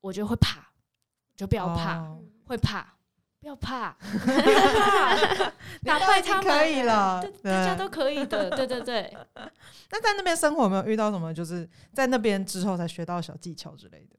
[0.00, 0.66] 我觉得会怕，
[1.36, 2.16] 就不要怕，
[2.46, 2.94] 会怕。
[3.40, 3.92] 不要怕，
[5.84, 8.50] 打败他们可以了，大家都可以的。
[8.50, 9.16] 对对对。
[9.90, 11.32] 那在那边生活有没有遇到什么？
[11.32, 14.16] 就是在那边之后才学到小技巧之类的，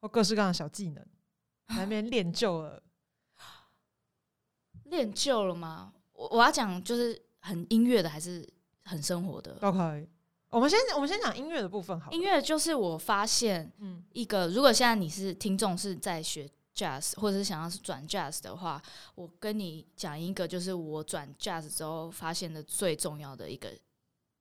[0.00, 1.04] 或各式各样的小技能，
[1.76, 2.82] 那边练就了，
[4.84, 5.92] 练就了吗？
[6.14, 8.48] 我我要讲就是很音乐的，还是
[8.84, 10.08] 很生活的都可以。
[10.48, 12.10] 我们先我们先讲音乐的部分好。
[12.10, 16.50] 音乐就是我发现，嗯，一个如果现在你是听众是在学。
[16.78, 18.80] Jazz，或者是想要是转 Jazz 的话，
[19.16, 23.76] 我跟你讲一个，就是我转 Jazz 之后发现的最重要的一个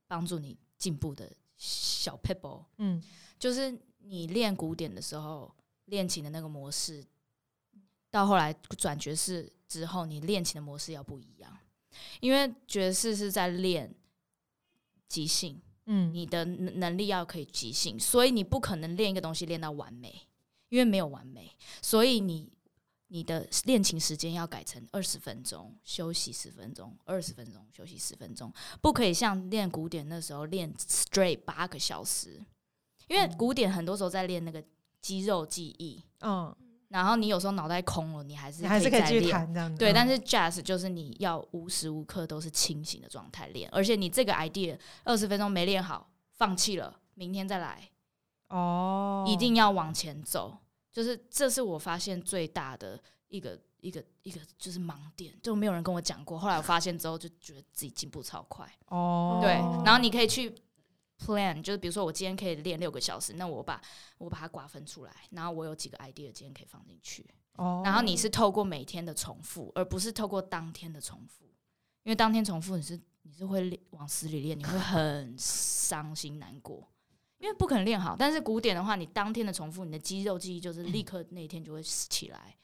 [0.07, 3.01] 帮助你进步的小 pebble，嗯，
[3.39, 5.51] 就是你练古典的时候
[5.85, 7.03] 练琴的那个模式，
[8.11, 11.57] 到后来转爵士之后，你练琴的模式要不一样，
[12.19, 13.91] 因为爵士是在练
[15.07, 20.26] 即兴，嗯，你的能力要可以即兴，所以你不可能练一个东西练到完美。
[20.69, 21.51] 因为没有完美，
[21.81, 22.51] 所以你
[23.07, 28.51] 你的练琴时间要改成二十分钟休息十分钟，二十分钟休息十分钟，
[28.81, 32.43] 不可以像练古典那时候练 straight 八个小时。
[33.07, 34.61] 因为古典很多时候在练那个
[34.99, 36.53] 肌肉记忆，嗯，
[36.89, 39.73] 然后你有时候脑袋空了，你还是还是可以继续弹这样。
[39.77, 47.89] 对，但是 jazz 就是你要无时无刻都是清醒的状态练，而且你这个 idea 二十分钟没练好，放弃了，明天再来。
[48.49, 50.57] 哦，一定要往前走，
[50.91, 56.39] 就是这是我发现最大的一个一个一个就是盲点，就没有人跟我讲过。
[56.39, 58.67] 后来我发现之后，就觉得自己进步超快。
[58.87, 60.55] 哦，对，然后你可以去
[61.19, 63.81] plan，就是比如说我今天可以练六个小时，那我把
[64.17, 67.25] 我把它瓜分出来，然后我有几个 idea 今天可以放进去。
[67.57, 71.45] 哦，然后你是透过每天的重复，而不是透过当天的重复，
[72.03, 76.87] 因为当天重复你是你是会往死里练，你会很伤心难过。
[77.39, 82.55] 因为不可能练好，但是古典的话，你当天的重复，你的肌肉记忆就是立刻那一天就会起来。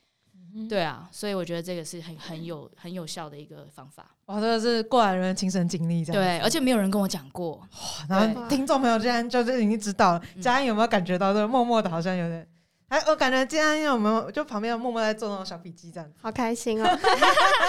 [0.70, 4.16] 对啊，所以我觉得这个是很很有很有效的一个方法。
[4.26, 7.68] 哇，这个是过来人的亲身经历，这样对，而且没有人跟我讲过。
[8.08, 11.34] 然后听众朋友竟然就是已经知道了，佳音有没有感觉到？
[11.34, 12.48] 这默默的好像有点。
[12.94, 17.00] 哎，我感觉今天有没有就旁边默默在做那种小笔记，这样好开心哦，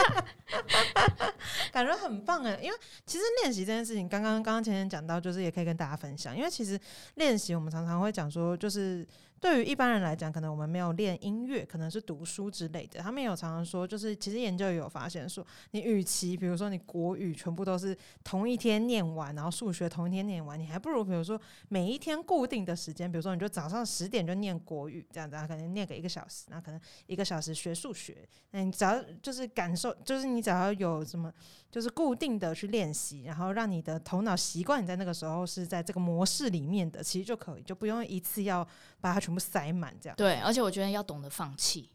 [1.72, 2.58] 感觉很棒哎。
[2.60, 6.36] 因为其实练习这件事情，刚刚刚刚前面讲到，就是也可以跟大家分享。
[6.36, 6.78] 因为其实
[7.14, 9.06] 练习，我们常常会讲说，就是。
[9.44, 12.98] 对于一般人来讲，可能我们没有练音乐，可能是读书之类的。
[13.00, 21.38] 他们有常常说，就是其实研究也有发现说，你与其比如说你国语全部都是同一天念完，然后数学同一天念完，你还不如比如说
[21.68, 28.26] 每一天固定的时间，比如说你就早上十点就念国语这样子啊，可能念个一个小时，那可能一个小时学数学。
[28.52, 31.30] 那你只要就是感受，就是你只要有什么，
[31.70, 38.66] 就是固定的去练习，然后让你的头脑习惯你在那个时候是在这个模式里面的，其实就可以，就不用一次要
[39.04, 39.34] 把它全。
[39.34, 41.90] 部塞满这样对，而且我觉得要懂得放弃。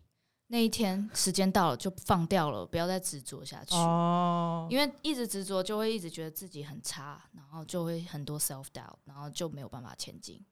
[0.48, 3.74] 那一天时间到了就放掉了，不要再执着下去。
[3.76, 10.44] 哦，因为一直执着就会一直觉得自己很差，然后就会很多 self doubt，然后就没有办法前进。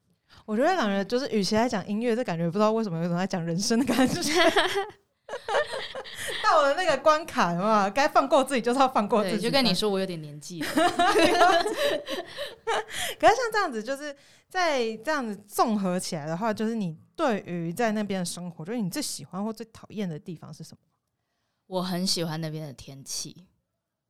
[0.46, 4.32] 我觉得感觉就是，与其在讲音乐，这感觉不知道为什么有种在讲人生的感觉。
[6.44, 9.42] 到了那个关卡嘛，该放过自己就是要放过自己。
[9.42, 10.68] 就跟你说，我有点年纪了。
[13.20, 14.16] 可是像这样子，就是
[14.48, 20.80] 在这样子综合起来的话，就是你对于在那边的生活，就是你最喜欢或最讨厌的地方是什么？
[21.68, 23.46] 我很喜欢那边的天气，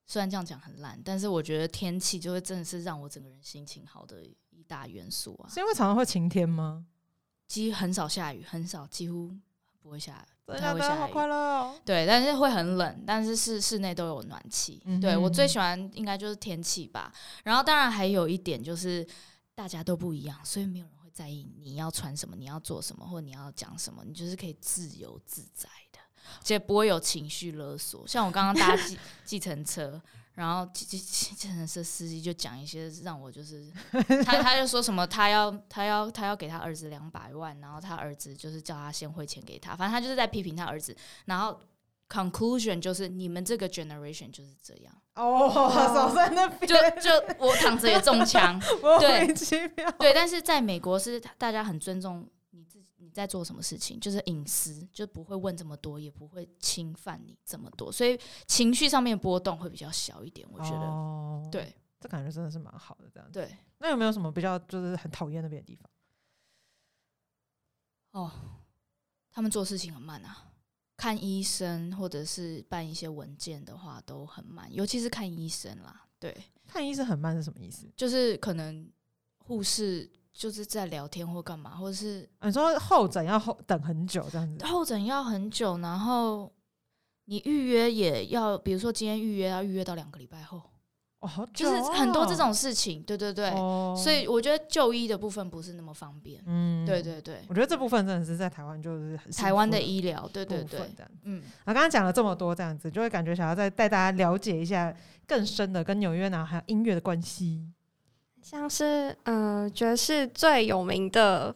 [0.05, 5.49] 虽然这样讲很烂，但是我觉得天气就会真的是让我整个人心情好的一大元素啊。
[5.49, 6.86] 是因为常常会晴天吗？
[7.47, 9.36] 几很少下雨，很少，几乎。
[9.88, 10.99] 不会下，不太会下雨。
[10.99, 11.79] 好快乐哦！
[11.85, 14.83] 对，但是会很冷，但是室室内都有暖气。
[14.99, 17.09] 对我最喜欢应该就是天气吧。
[17.45, 19.07] 然后当然还有一点就是
[19.55, 25.99] 大家都不一样，所以没有人会在意你要穿什么，你要做什么，或者你要讲什么，你就是可以自由自在的，
[26.43, 28.05] 且不会有情绪勒索。
[28.05, 30.01] 像我刚刚搭计 计程车。
[30.38, 33.71] 然后，计计计程车司机就讲一些让我就是
[34.23, 40.95] 他他就说什么他要他要他要给他儿子两百万，然后他儿子就是叫他先汇钱给他，反正他就是在批评他儿子。
[41.25, 41.59] 然后
[42.07, 45.49] conclusion 就是你们这个 generation 就是这样哦，
[45.91, 47.09] 少在那边就就
[47.39, 48.59] 我躺着也中枪，
[48.99, 49.33] 对
[49.97, 52.29] 对，但是在美国是大家很尊重。
[53.18, 58.15] 在做什么事情，就是隐私，就不会问这么多，也不会侵犯你这么多，所以
[58.45, 60.47] 情绪上面波动会比较小一点。
[60.51, 63.09] 我觉得，对，这感觉真的是蛮好的。
[63.11, 63.57] 这样，对。
[63.80, 65.89] 那有没有什么比较就是很讨厌那边的地方？
[68.11, 68.32] 哦，
[69.32, 70.51] 他们做事情很慢啊，
[70.95, 76.05] 看医生或者是办一些文件的话都很慢，尤其是看医生啦。
[76.20, 76.36] 对，
[76.68, 77.91] 看医生很慢是什么意思？
[77.95, 78.88] 就是可能
[79.39, 80.07] 护士。
[80.38, 86.53] 就是在聊天或干嘛，或者是你说候诊要候等很久这样子，候诊要很久，然后
[87.25, 90.61] 你预约也要，比如说今天预约要预约到两个礼拜后，
[91.21, 93.49] 哦，就是很多这种事情，对对对，
[93.97, 107.73] 所以我觉得就医的部分不是那么方便，嗯，对对对，我觉得这部分真的是在台湾就是很台湾的医疗，对对对，嗯，那刚刚讲了这么多这样子，就会感觉想要再带大家了解一下更深的跟纽约男还有音乐的关系。
[108.50, 111.54] 像是呃爵士最有名的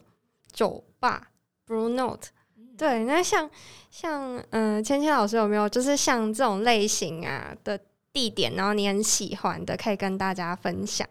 [0.52, 1.30] 酒吧
[1.66, 2.28] Blue Note，
[2.76, 3.50] 对，那像
[3.90, 7.80] 像嗯芊芊老师有没有就是像这种类型啊的
[8.12, 11.08] 地点，然后你很喜欢的，可以跟大家分享。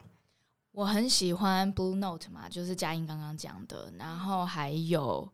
[0.74, 5.28] 我很喜欢 Blue Note 嘛，就是佳音刚刚讲的，然后还有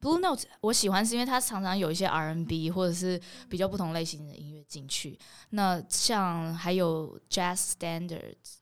[0.00, 5.18] Blue Note，我喜欢是因为它常常有一些 R&B 或者是比较不同类型的音乐进去。
[5.48, 8.59] 那像还有 Jazz Standards。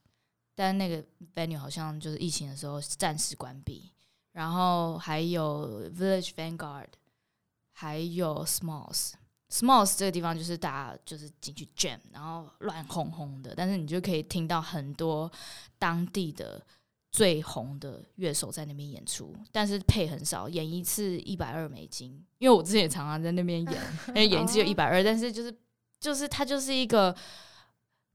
[0.59, 1.01] 但那个
[1.33, 3.89] venue 好像就是疫情的时候暂时关闭，
[4.33, 6.89] 然后还有 Village Vanguard，
[7.71, 15.31] 还有 Smalls，Smalls 这个地方就是大家就是进去 jam，然后乱哄哄的，但是你就可以听到很多
[15.77, 16.61] 当地的
[17.09, 23.81] 最红的乐手在那边演出，但是配很少，演一次一百二美金，因为我之前也常常在那边演，
[24.13, 25.57] 为演一次就一百二，但是就是
[26.01, 27.15] 就是它就是一个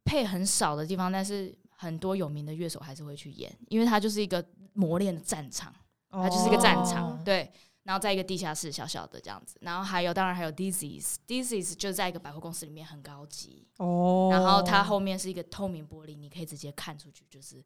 [0.05, 1.57] 配很少的地方，但是。
[1.85, 5.73] 很多有名的乐手还是会去演，因为它就是一个磨练的战场，
[6.11, 7.53] 它就是一个战场，对。
[7.85, 14.31] 然后在一个地下室小小的这样子，然后还有当然还有 Dizzy's，Dizzy's 就在一个百货公司里面很高级哦。
[14.33, 17.63] 然后它后面是一个透明玻璃，你可以直接看出去就是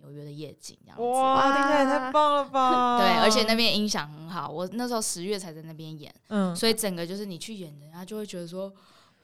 [0.00, 1.02] 纽约的夜景这样子。
[1.02, 2.96] 哇，听起来太棒了吧！
[3.04, 8.72] 对，而且那边音响很好，我那时候十月才在那边演，嗯，所以整个就是你去演，人家就会觉得说。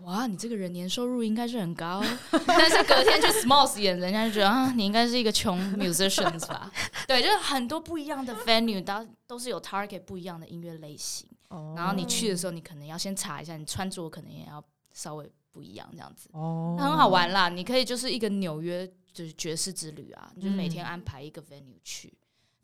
[0.04, 2.02] 哇，你这个人年收入应该是很高，
[2.46, 6.70] 但是隔天去 Smalls 演，人家就觉得啊，你应该是一个穷 musicians 吧？
[7.08, 11.26] 对，就是很多不一样的 venue，都都是有 target 不一样的音乐类型。
[11.48, 11.74] 哦。
[11.76, 16.28] 然后你去的时候，你可能要先查一下，你穿着可能也要稍微不一样，这样子。
[16.32, 16.76] 哦。
[16.78, 22.12] 很好玩啦，你可以就是一个纽约就是爵士之旅啊，你就每天安排一个 venue 去，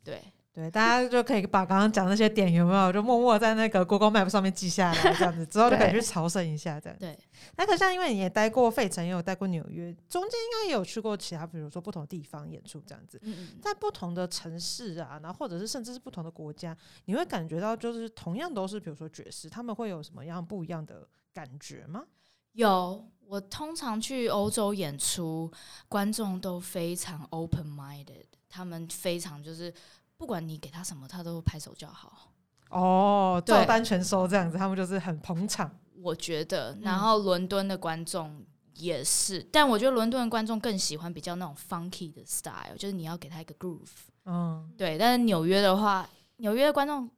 [0.03, 0.21] 对。
[0.53, 6.99] 对，大家就可以把刚刚讲那些点有没有，就默默在那个 Google Map 上面记下来，这样子之后就可以去朝圣一下，这样。
[6.99, 7.17] 对。
[7.55, 13.17] 那可像因为你也待过费城，也有待过纽约，中间应该也有去过其他，比如说不同地方演出这样子。
[13.23, 13.59] 嗯嗯。
[13.61, 16.75] 在不同的城市啊，然后或者是甚至是不同的国家，
[17.05, 22.03] 你会感觉到就是同样都是比如说爵士，他们会有什么样不一样的感觉吗？
[22.51, 25.49] 有，我通常去欧洲演出，
[25.87, 29.73] 观众都非常 open minded，他们非常就是。
[30.21, 32.31] 不管你给他什么，他都拍手叫好。
[32.69, 35.75] 哦，照单全收这样子，他们就是很捧场。
[35.95, 38.45] 我觉得，然后伦敦的观众
[38.75, 43.89] 也是，但我觉得伦敦的观众更喜欢比较那种 funky 的 style，就是你要给他一个 groove。
[44.25, 44.95] 嗯，对。
[44.95, 46.07] 但是纽约的话，
[46.37, 47.09] 纽约的观众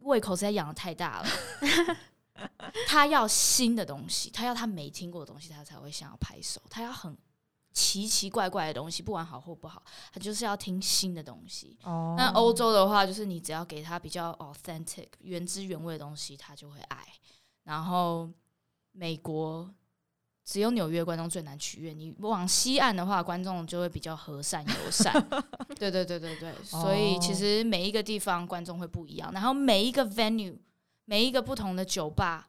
[0.00, 1.28] 胃口实在养的太大了，
[2.86, 6.60] 他要新的东西，他要他没听过的东西，他才会想要拍手。
[6.68, 7.16] 他要很。
[7.74, 11.76] 奇奇怪怪的东西，不管好或不好，他就是要听新的东西。
[11.82, 17.04] 哦，那欧洲的话，就是你只要给他比较 authentic、原汁原味的东西，他就会爱。
[17.64, 18.30] 然后
[18.92, 19.68] 美国
[20.44, 25.12] 只有纽约观众最难取悦，你往西岸的话，观众就会比较和善友善。
[25.76, 30.56] 对对对对对，所以其实每一个地方观众会不一样，然后每一个 venue、
[31.06, 32.46] 每一个不同的酒吧。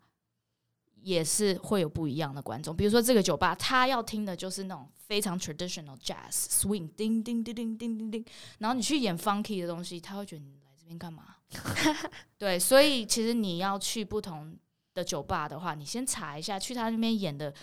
[1.05, 8.25] 也是会有不一样的观众，比如说这个酒吧，他要听的就是那种非常 traditional jazz swing，叮叮叮叮叮叮叮。
[8.57, 11.35] 然后你去演 funky 的东西，他会觉得你来这边干嘛？
[12.39, 14.57] 对，所以其实你要去不同
[14.95, 17.53] 的酒吧的话，你先查一下，去他那边演的，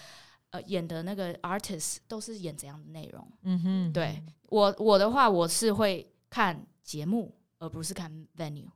[0.51, 3.28] 呃，演的那个 artist 都是演怎样的内容。
[3.43, 8.68] 嗯哼，对我我的话，我是会看节目，而不是看 venue。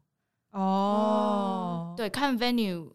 [0.50, 2.90] 哦，对，看 venue。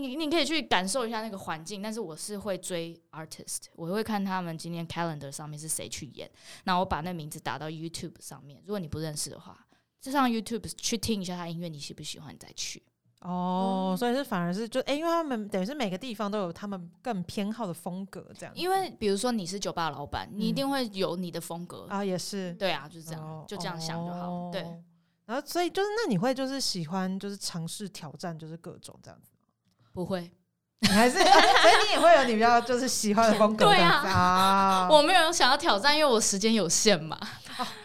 [0.00, 6.30] 你你你可以去感受一下那个环境，但是我是会追 artist，我会看他们今天 calendar 上面是谁去演，
[6.64, 8.62] 那我把那名字打到 YouTube 上面。
[8.64, 9.66] 如果你不认识的话，
[10.00, 12.82] 就上 YouTube 去听一下他音乐，你喜不喜欢你再去。
[13.20, 18.54] 哦，所以是反而是就哎，因为他们等于是每个地方都有他们更偏好的风格这样。
[18.56, 24.50] 因为比如说你是酒吧老板，你一定会有你的风格啊，也是对啊，就是这样，就这样想就好。
[24.50, 24.62] 对，
[25.26, 29.31] 然后所以就是那你会就是喜欢就是尝试挑战就是各种这样子。
[29.92, 30.30] 不会，
[30.80, 33.66] 你还是，所以你也会有你比较就是喜欢的风格。
[33.70, 37.18] 对啊，我没有想要挑战，因为我时间有限嘛。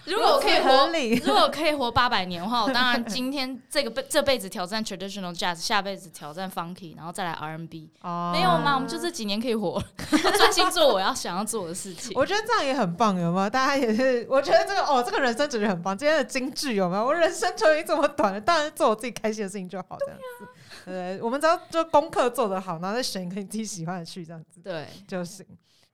[0.05, 0.89] 如果我可以活，
[1.25, 7.91] 如果可以活八百年的话，我当然今天这个辈 这辈子挑战 traditional jazz，下辈子挑战 funky，然后再来 R&B。
[8.01, 8.75] 哦，没有吗？
[8.75, 9.83] 我们就这几年可以活，
[10.37, 12.13] 专心做我要想要做的事情。
[12.15, 13.49] 我觉得这样也很棒，有没有？
[13.49, 15.95] 大家也是，我觉得这个哦，这个人生真的很棒。
[15.95, 17.05] 今天的精致有没有？
[17.05, 20.47] 我人生就已经这么短了，当然做我自己开心的事情就好，这样子。
[20.87, 25.45] 对，我们只要就功课做得好，然后再选一个你自己喜欢的去，这样子对就行。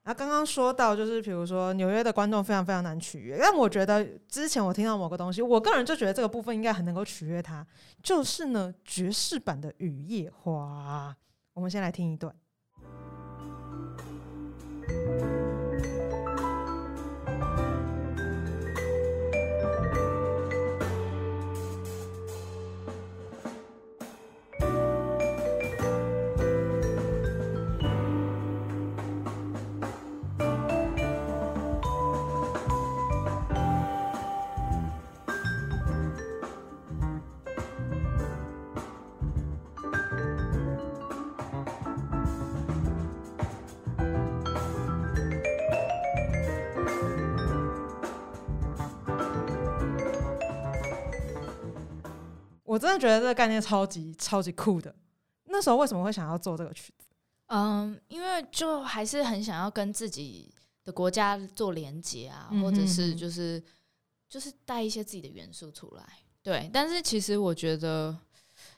[0.03, 7.65] 那刚刚说到，就是比如说纽约的观众非常非常难取悦，但我觉得之前我听到某个东西，我个人就觉得这个部分应该很能够取悦他，
[8.03, 11.15] 就是呢爵士版的雨夜花。
[11.53, 12.35] 我们先来听一段。
[52.73, 54.93] 我真的觉得这个概念超级超级酷的。
[55.45, 57.05] 那时候为什么会想要做这个曲子？
[57.49, 60.51] 嗯，因为就还是很想要跟自己
[60.83, 63.63] 的国家做连接啊，或者是就是
[64.27, 66.03] 就是带一些自己的元素出来。
[66.41, 68.17] 对，但是其实我觉得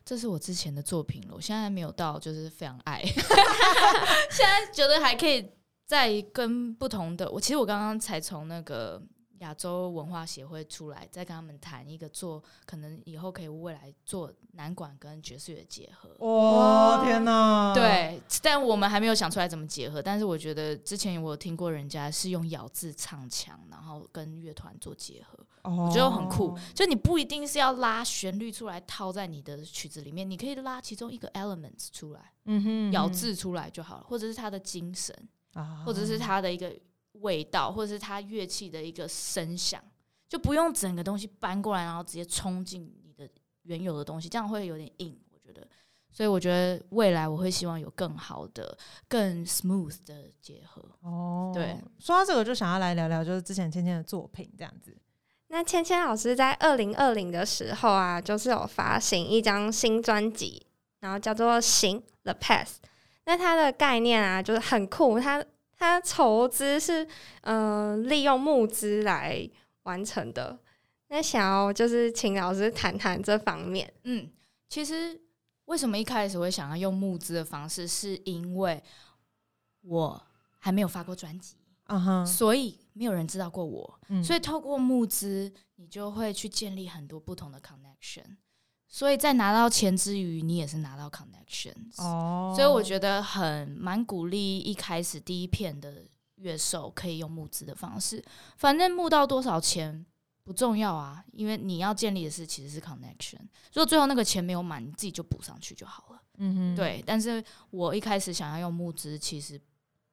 [0.04, 3.02] 这是我之前的作品了，我现在没有到就是非常爱，
[4.30, 5.50] 现在觉得还可以
[5.86, 7.32] 再跟不同的。
[7.32, 9.02] 我其实我刚刚才从那个。
[9.40, 16.10] 亚洲文化协会出来，再跟他们谈一个做，可能以后可以未来做南管跟爵士乐结合。
[16.26, 17.74] 哇，天哪！
[17.74, 20.02] 对，但我们还没有想出来怎么结合。
[20.02, 25.38] 但是我觉得之前我有听过人家是用咬字唱腔，然后跟乐团做结合，
[25.70, 26.58] 我觉得很酷。
[26.74, 35.14] 就你不一定是要拉旋律出来套在你的曲子里面，你可以拉其中一个 elements 出来，嗯哼，咬字出来就好了，或者是他的精神，
[35.54, 36.74] 啊或者是他的一个。
[37.22, 39.82] 味道，或者是它乐器的一个声响，
[40.28, 43.30] 就不用整个东西搬过来，然后直接冲进你的
[43.64, 45.68] 原有的东西，这样会有点硬，我觉得。
[46.12, 50.82] 所以我觉得未来我会希望有更好的、更 smooth 的结合。
[51.02, 54.98] 哦，对，说到这个，就想要来聊聊，就是之前芊芊的作品这样子。
[55.48, 60.66] 那芊芊老师在二零二零的时候啊，就是有发行一张新专辑，
[61.02, 62.66] 然后叫做《行 The Path》。
[63.26, 65.46] 那它的概念啊，就是很酷，它。
[65.78, 67.08] 他筹资是
[67.42, 69.50] 嗯利用募资来
[69.84, 70.58] 完成的，
[71.10, 73.94] 那想要就是请老师谈谈这方面。
[74.04, 74.30] 嗯，
[74.70, 75.22] 其实
[75.66, 78.82] 为什么一开始会想要用募资的方式，是因为
[79.82, 80.26] 我
[80.60, 81.56] 还没有发过专辑，
[81.88, 88.38] 嗯哼，所以没有人知道过我，所以透过募资，你就会去建立很多不同的 connection。
[88.96, 92.02] 所以在拿到钱之余，你也是拿到 connections。
[92.02, 98.24] 哦，所以我觉得很蛮鼓励一开始第一片的乐手可以用募资的方式，
[98.56, 100.06] 反正募到多少钱
[100.46, 103.42] 不重要啊，因为你要建立的是其实是 connection。
[103.74, 106.22] 如果最后那个钱没有满，你自己就补上去就好了。
[106.38, 107.04] 嗯哼，对。
[107.06, 109.60] 但是我一开始想要用募资，其实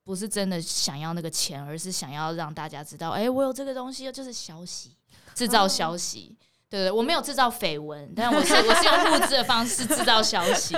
[0.02, 4.96] 不是真的想要那个钱，而是想要让大家知道，哎，我有这个东西，就是消息，
[5.36, 6.36] 制造消息。
[6.36, 10.74] 对对，我没有制造绯闻，但我是我是用物质的方式制造消息。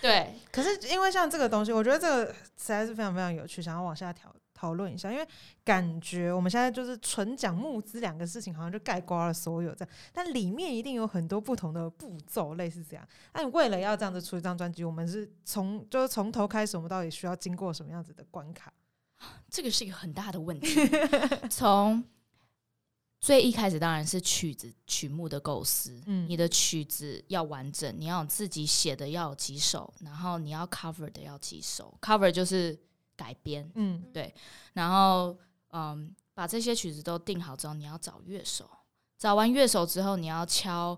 [0.00, 5.10] 对， 可是因为像这个东西，我觉得这个实在是非常非常有趣，想要往下讨讨论一下。
[5.10, 5.26] 因为
[5.64, 13.04] 感觉我们现在就是纯讲募资两个事情，好像就盖刮了所有这样，但里面一定有很多不同的步骤，类似这样。
[13.34, 18.72] 那你为了要这样子出一张专辑，我们是从就是从头开始，我们到底需要经过什么样子的关卡？
[19.50, 20.88] 这个是一个很大的问题。
[21.50, 22.04] 从
[23.26, 32.78] 最一开始当然是曲子曲目的构思，嗯，你的曲子要完整，你要自己写的要有几首，然后你要 cover 的要几首，cover 就是
[33.16, 34.32] 改编，嗯，对，
[34.74, 35.36] 然后
[35.72, 38.70] 嗯，把这些曲子都定好之后，你要找乐手，
[39.18, 40.96] 找完乐手之后，你要敲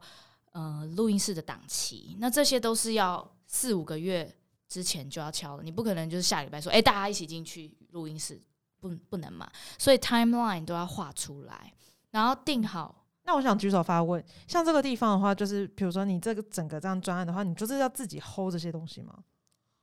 [0.53, 4.31] 呃录音室的档期，那这些都是要四五个月
[4.69, 8.39] 之前就要敲了，你不可能就是下礼拜说，哎，大家一起进去录音室，
[8.81, 11.73] 不不能嘛，所以 timeline 都要画出来。
[12.19, 19.17] 然后定好，那我想举手发问，像这个地方的话，就是比如说你这个整个这样专案的话，你就是要自己 hold 这些东西吗？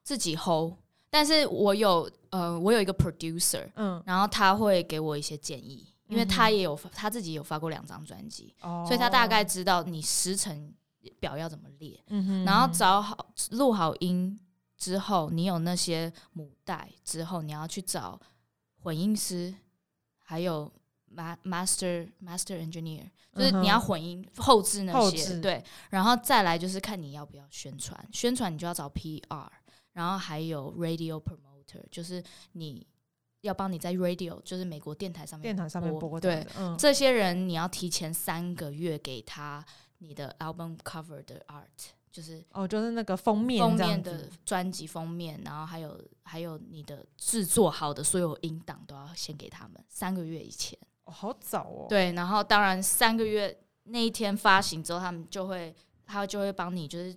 [0.04, 0.74] 自己 hold，
[1.10, 10.74] 但是我有呃，我有一个 producer，嗯，然后他会给我一些建议，因为他也有他自己有发过两张专辑，所以他大概知道你时程
[11.22, 14.38] 表要怎么列，嗯哼，然后找好录好音
[14.78, 18.20] 之后，你有那些母带之后，你要去找
[18.82, 19.56] 混音师，
[20.20, 20.70] 还有。
[21.44, 29.48] Master master engineer 就是你要混音后置那些对，然后再来就是看你要不要宣传，宣传你就要找 PR，
[29.94, 32.86] 然后还有 radio promoter，就是你
[33.42, 36.46] 要帮你在 radio 就是美国电台上面电台上面播对，
[36.78, 39.64] 这些人你要提前三个月给他
[40.00, 50.78] 你的 album cover 的 art，就是哦就是那个封面封面的专辑封面，然后还有还有你的制作好的所有音档都要先给他们三个月以前。
[51.06, 51.86] 好早哦！
[51.88, 55.74] 对，然后当然三个月那一天发行之后，他们就会
[56.06, 57.16] 他就会帮你就是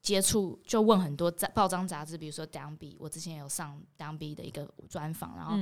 [0.00, 5.56] 接触，就问很多杂报章杂志，比如说 Downbeat，我之前有上 Downbeat 的一个专访，然后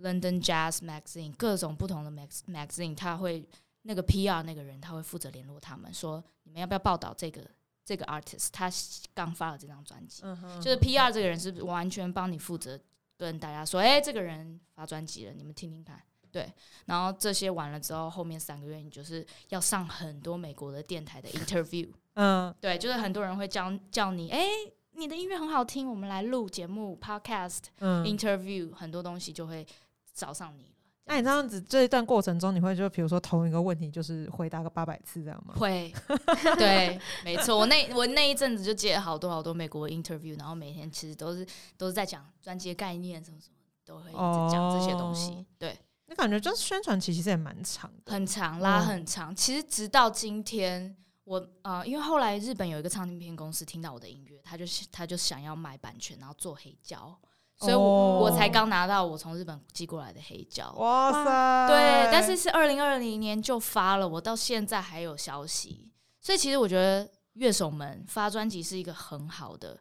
[0.00, 3.48] London Jazz Magazine 各种不同的 mag magazine，他会
[3.82, 7.42] 那个 PR 那个人他会负责联络他们，说你们要不要报道这个
[7.84, 8.70] 这个 artist，他
[9.14, 10.22] 刚发了这张专辑，
[10.60, 12.78] 就是 PR 这个人是完全帮你负责
[13.16, 16.00] 跟大家说，哎，这个人发专辑了，你们听听看。
[16.34, 16.52] 对，
[16.86, 21.88] 然后这些完了之后，后面三个月你就是要上很多美国的电台的 interview。
[22.14, 24.48] 嗯，对，就是很多人会叫叫你，哎，
[24.94, 29.64] 你的音乐很好听，我们来录节目 podcast 嗯 interview，很多东西就会
[30.12, 30.68] 找上你了。
[31.04, 35.54] 那你这样子这一段过程中，你会就比如说同一个问题就是回答个八百次这样吗？
[35.56, 35.92] 会，
[36.58, 37.56] 对，没错。
[37.56, 41.46] 我那我那一阵子就接了好多好多美国 interview，然后每天其实都是
[41.78, 43.54] 都是在讲专辑概念什么什么，
[43.84, 45.46] 都会一直讲这些东西。
[45.56, 45.78] 对。
[46.06, 49.34] 你感觉就是宣传期其实也蛮长的，很长，拉很长。
[49.34, 50.94] 其实直到今天，
[51.24, 57.18] 我呃，因为后来日本有一个唱片公司听到我的音乐，他就他就想要买版权，然后做黑胶，
[57.56, 60.70] 所以我我才刚拿到我从日本寄过来的黑胶。
[60.72, 61.68] 哇塞！
[61.68, 65.90] 对，但是是二零二零年就发了，我到现在还有消息。
[66.20, 69.80] 所以其实我觉得乐手们发专辑是一个很好的。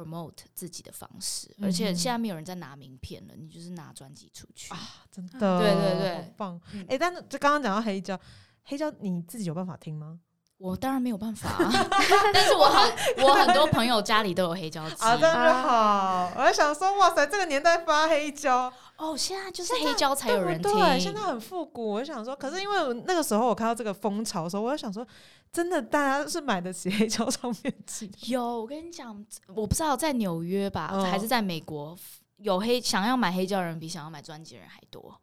[0.00, 4.78] Promote 自己的方式，而且现在没有人在拿名片了，你就是拿专辑出去啊！
[5.10, 6.58] 真的，对对对，棒！
[6.88, 8.18] 哎，但是就刚刚讲到黑胶，
[8.64, 10.20] 黑胶你自己有办法听吗？
[10.56, 11.48] 我当然没有办法，
[12.32, 16.32] 但是我很我很多朋友家里都有黑胶机啊，真的好！
[16.36, 21.92] 我还想说，哇塞，这个年代发黑胶哦，现在就是黑胶才有人听，现在很复古。
[21.92, 25.06] 我就想说，可是因为那个时候我看到这个风潮的时候，我就想说。
[25.52, 28.10] 真的，大家是买得起黑胶唱片机？
[28.28, 31.96] 有，我跟你讲，我不知道在纽约吧，还是在美国，
[32.36, 35.18] 有黑想要买黑胶人比想要买专辑人还多。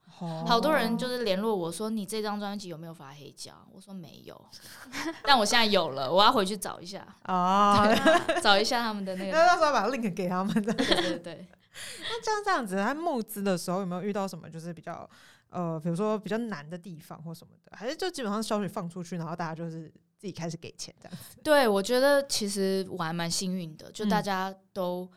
[0.45, 4.45] 好多人就是联络我说：“你这张专辑有没有发黑胶？”我说：“没有。
[5.23, 7.85] ”但我现在有了，我要回去找一下啊，
[8.41, 9.31] 找一下他们的那个。
[9.37, 10.51] 那到时候把 link 给他们。
[10.53, 11.47] 对对对。
[12.01, 15.07] 那这样这样子，在募资的时候有没有遇到什么就是比较
[15.51, 17.77] 呃，比如说比较难的地方或什么的？
[17.77, 19.89] 还是就基本上消息放出去，然后大家就是。
[20.17, 25.07] 自己开始给钱这样子，对我觉得其实我还蛮幸运的，就大家都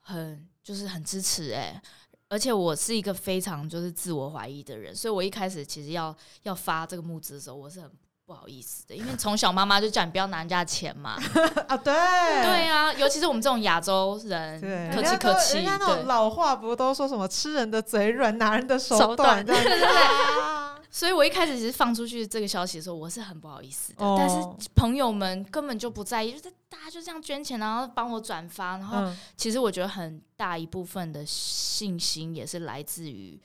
[0.00, 1.82] 很就是很支持哎，
[2.28, 7.90] 而且我是一个非常就是自我怀疑的人，所以我一开始其实要要发这个募资的时候，我是很
[8.24, 11.18] 不好意思的，因为从小妈妈就叫你不要拿人家钱嘛，
[11.68, 11.92] 啊对。
[11.92, 14.60] 对啊，尤其是我们这种亚洲人，
[14.94, 19.88] 客气客气，人家那种老话不都说什么吃人的嘴软，拿人的手短，对对对。
[20.94, 24.16] 所以我一开始其实放出去这个消息的时候，我是很不好意思的。
[24.16, 24.36] 但是
[24.76, 28.78] 朋友们根本就不在意，就是大家就这样捐钱，然后帮我转发。
[28.78, 33.36] 然后其实我觉得很大一部分的信心也是来自于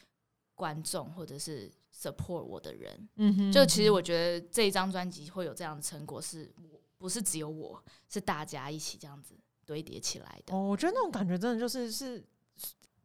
[0.54, 3.10] 观众或者是 support 我的人。
[3.16, 9.34] 嗯哼，就其实我觉得这一张专辑会有这样的成果，是我不是只有我，是大家一起这样子
[9.66, 10.56] 堆叠起来的。
[10.56, 12.24] 哦，我觉得那种感觉真的就是是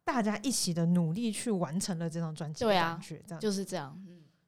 [0.03, 2.63] 大家一起的努力去完成了这张专辑。
[2.63, 3.99] 对啊，这样就是这样。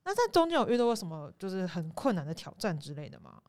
[0.07, 0.09] 嗯。
[0.09, 3.41] 那在中间有遇到过什么就是很困难的挑战之类的吗？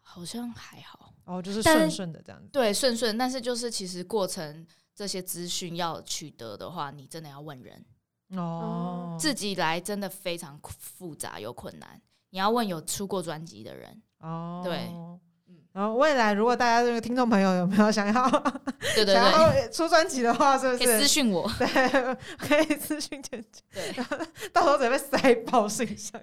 [0.00, 2.48] 好像还好，哦，就是顺顺的这样子。
[2.52, 3.16] 对，顺顺。
[3.16, 7.84] 但是就是其实过程这些资讯要取得的话，你真的要问人，
[8.30, 12.00] 哦，自己来真的非常复杂又困难。
[12.30, 14.88] 你要问有出过专辑的人哦，对。
[15.72, 18.28] 然后未来如果大家这个听众朋友有没有想要
[18.94, 21.48] 对对对出专辑的话，是不是可以私信我？
[21.58, 23.62] 对，可以私信芊芊。
[23.72, 24.04] 对，
[24.52, 26.20] 到时候准备塞爆信箱。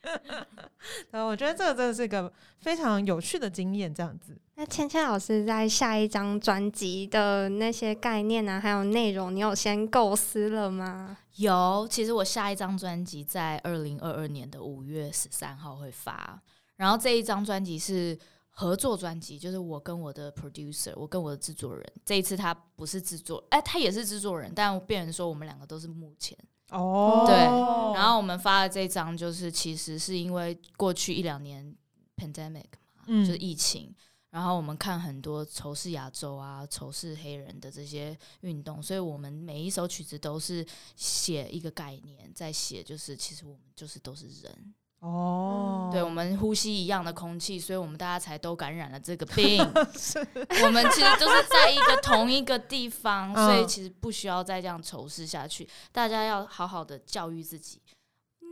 [1.10, 4.34] 然后我觉得这个真的是一个非常有趣的经验，这样子。
[4.54, 11.18] 那芊芊老师在下一张专辑的那些概念啊，还有内容，你有先构思了吗？
[11.34, 16.40] 有，其实我下一张专辑在二零二二年的五月十三号会发，
[16.76, 18.18] 然后这一张专辑是。
[18.58, 21.92] 合作专辑就是我跟我的 producer，我跟我的制作人。
[22.06, 26.36] 这一次他不是制作，哎，他也是制作人，但变成说我们两个都是幕前。
[26.70, 27.36] 哦，对。
[27.36, 31.76] 然后我们发的这张，就是其实是因为过去一两年
[32.16, 33.94] pandemic 嘛，就是疫情，
[34.30, 44.74] 然后我们看很多仇视亚洲啊、仇视黑人的这些运动，所以我们每一首曲子都是写一个概念，在写就是其实我们就是都是人。
[45.06, 49.60] 哦，对，我们呼吸一样的空气，所以我们大家才都感染了这个病。
[50.64, 55.68] 我们其实都是在一个同一个地方，所以其实不需要再这样仇视下去。
[55.92, 57.80] 大家要好好的教育自己。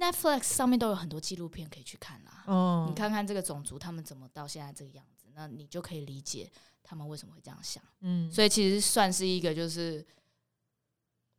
[0.01, 2.45] Netflix 上面都有很多纪录片可以去看啦。
[2.47, 6.49] 哦，你看看这个种族他们怎么到现在这个样子，那你就可以理解
[6.85, 7.83] 他们为什么会这样想。
[8.03, 10.07] 嗯，所以其实算是一个就是。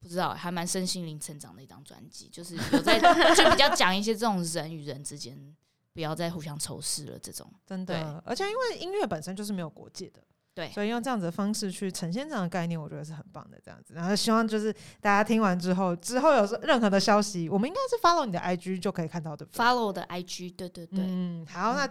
[0.06, 3.00] 不知道，还蛮身心灵成长的一张专辑，就是有在
[3.34, 5.36] 就比较讲一些这种人与人之间
[5.94, 10.22] 不要再互相仇视了这种，真的，而且因为音乐本身就是没有国界的。
[10.56, 13.58] 对，所以用这样子的方式去呈现这样的概念，我觉得是很棒的。
[13.64, 19.66] 这样子，然后希望就是大家听完之后，之后有任何的消息，我们应该是 follow 你的 IG 就可以看到对不对。
[19.66, 21.04] follow 的 IG，对对对。
[21.06, 21.90] 嗯，好，那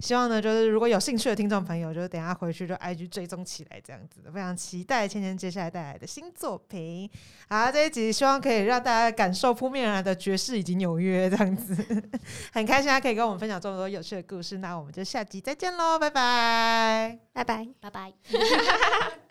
[0.00, 7.08] 希望呢，就是如果有兴趣的听众朋友，就是等下回去就 IG 追踪起来，这样子，非常期待芊芊接下来带来的新作品。
[7.48, 11.76] 好，这一集希望可以让大家感受扑面而来的爵士以及纽约这样子，
[12.52, 14.58] 很开心他可以跟我们分享这么多有趣的故事。
[14.58, 18.14] 那我们就下集再见喽，拜拜，拜拜，拜拜。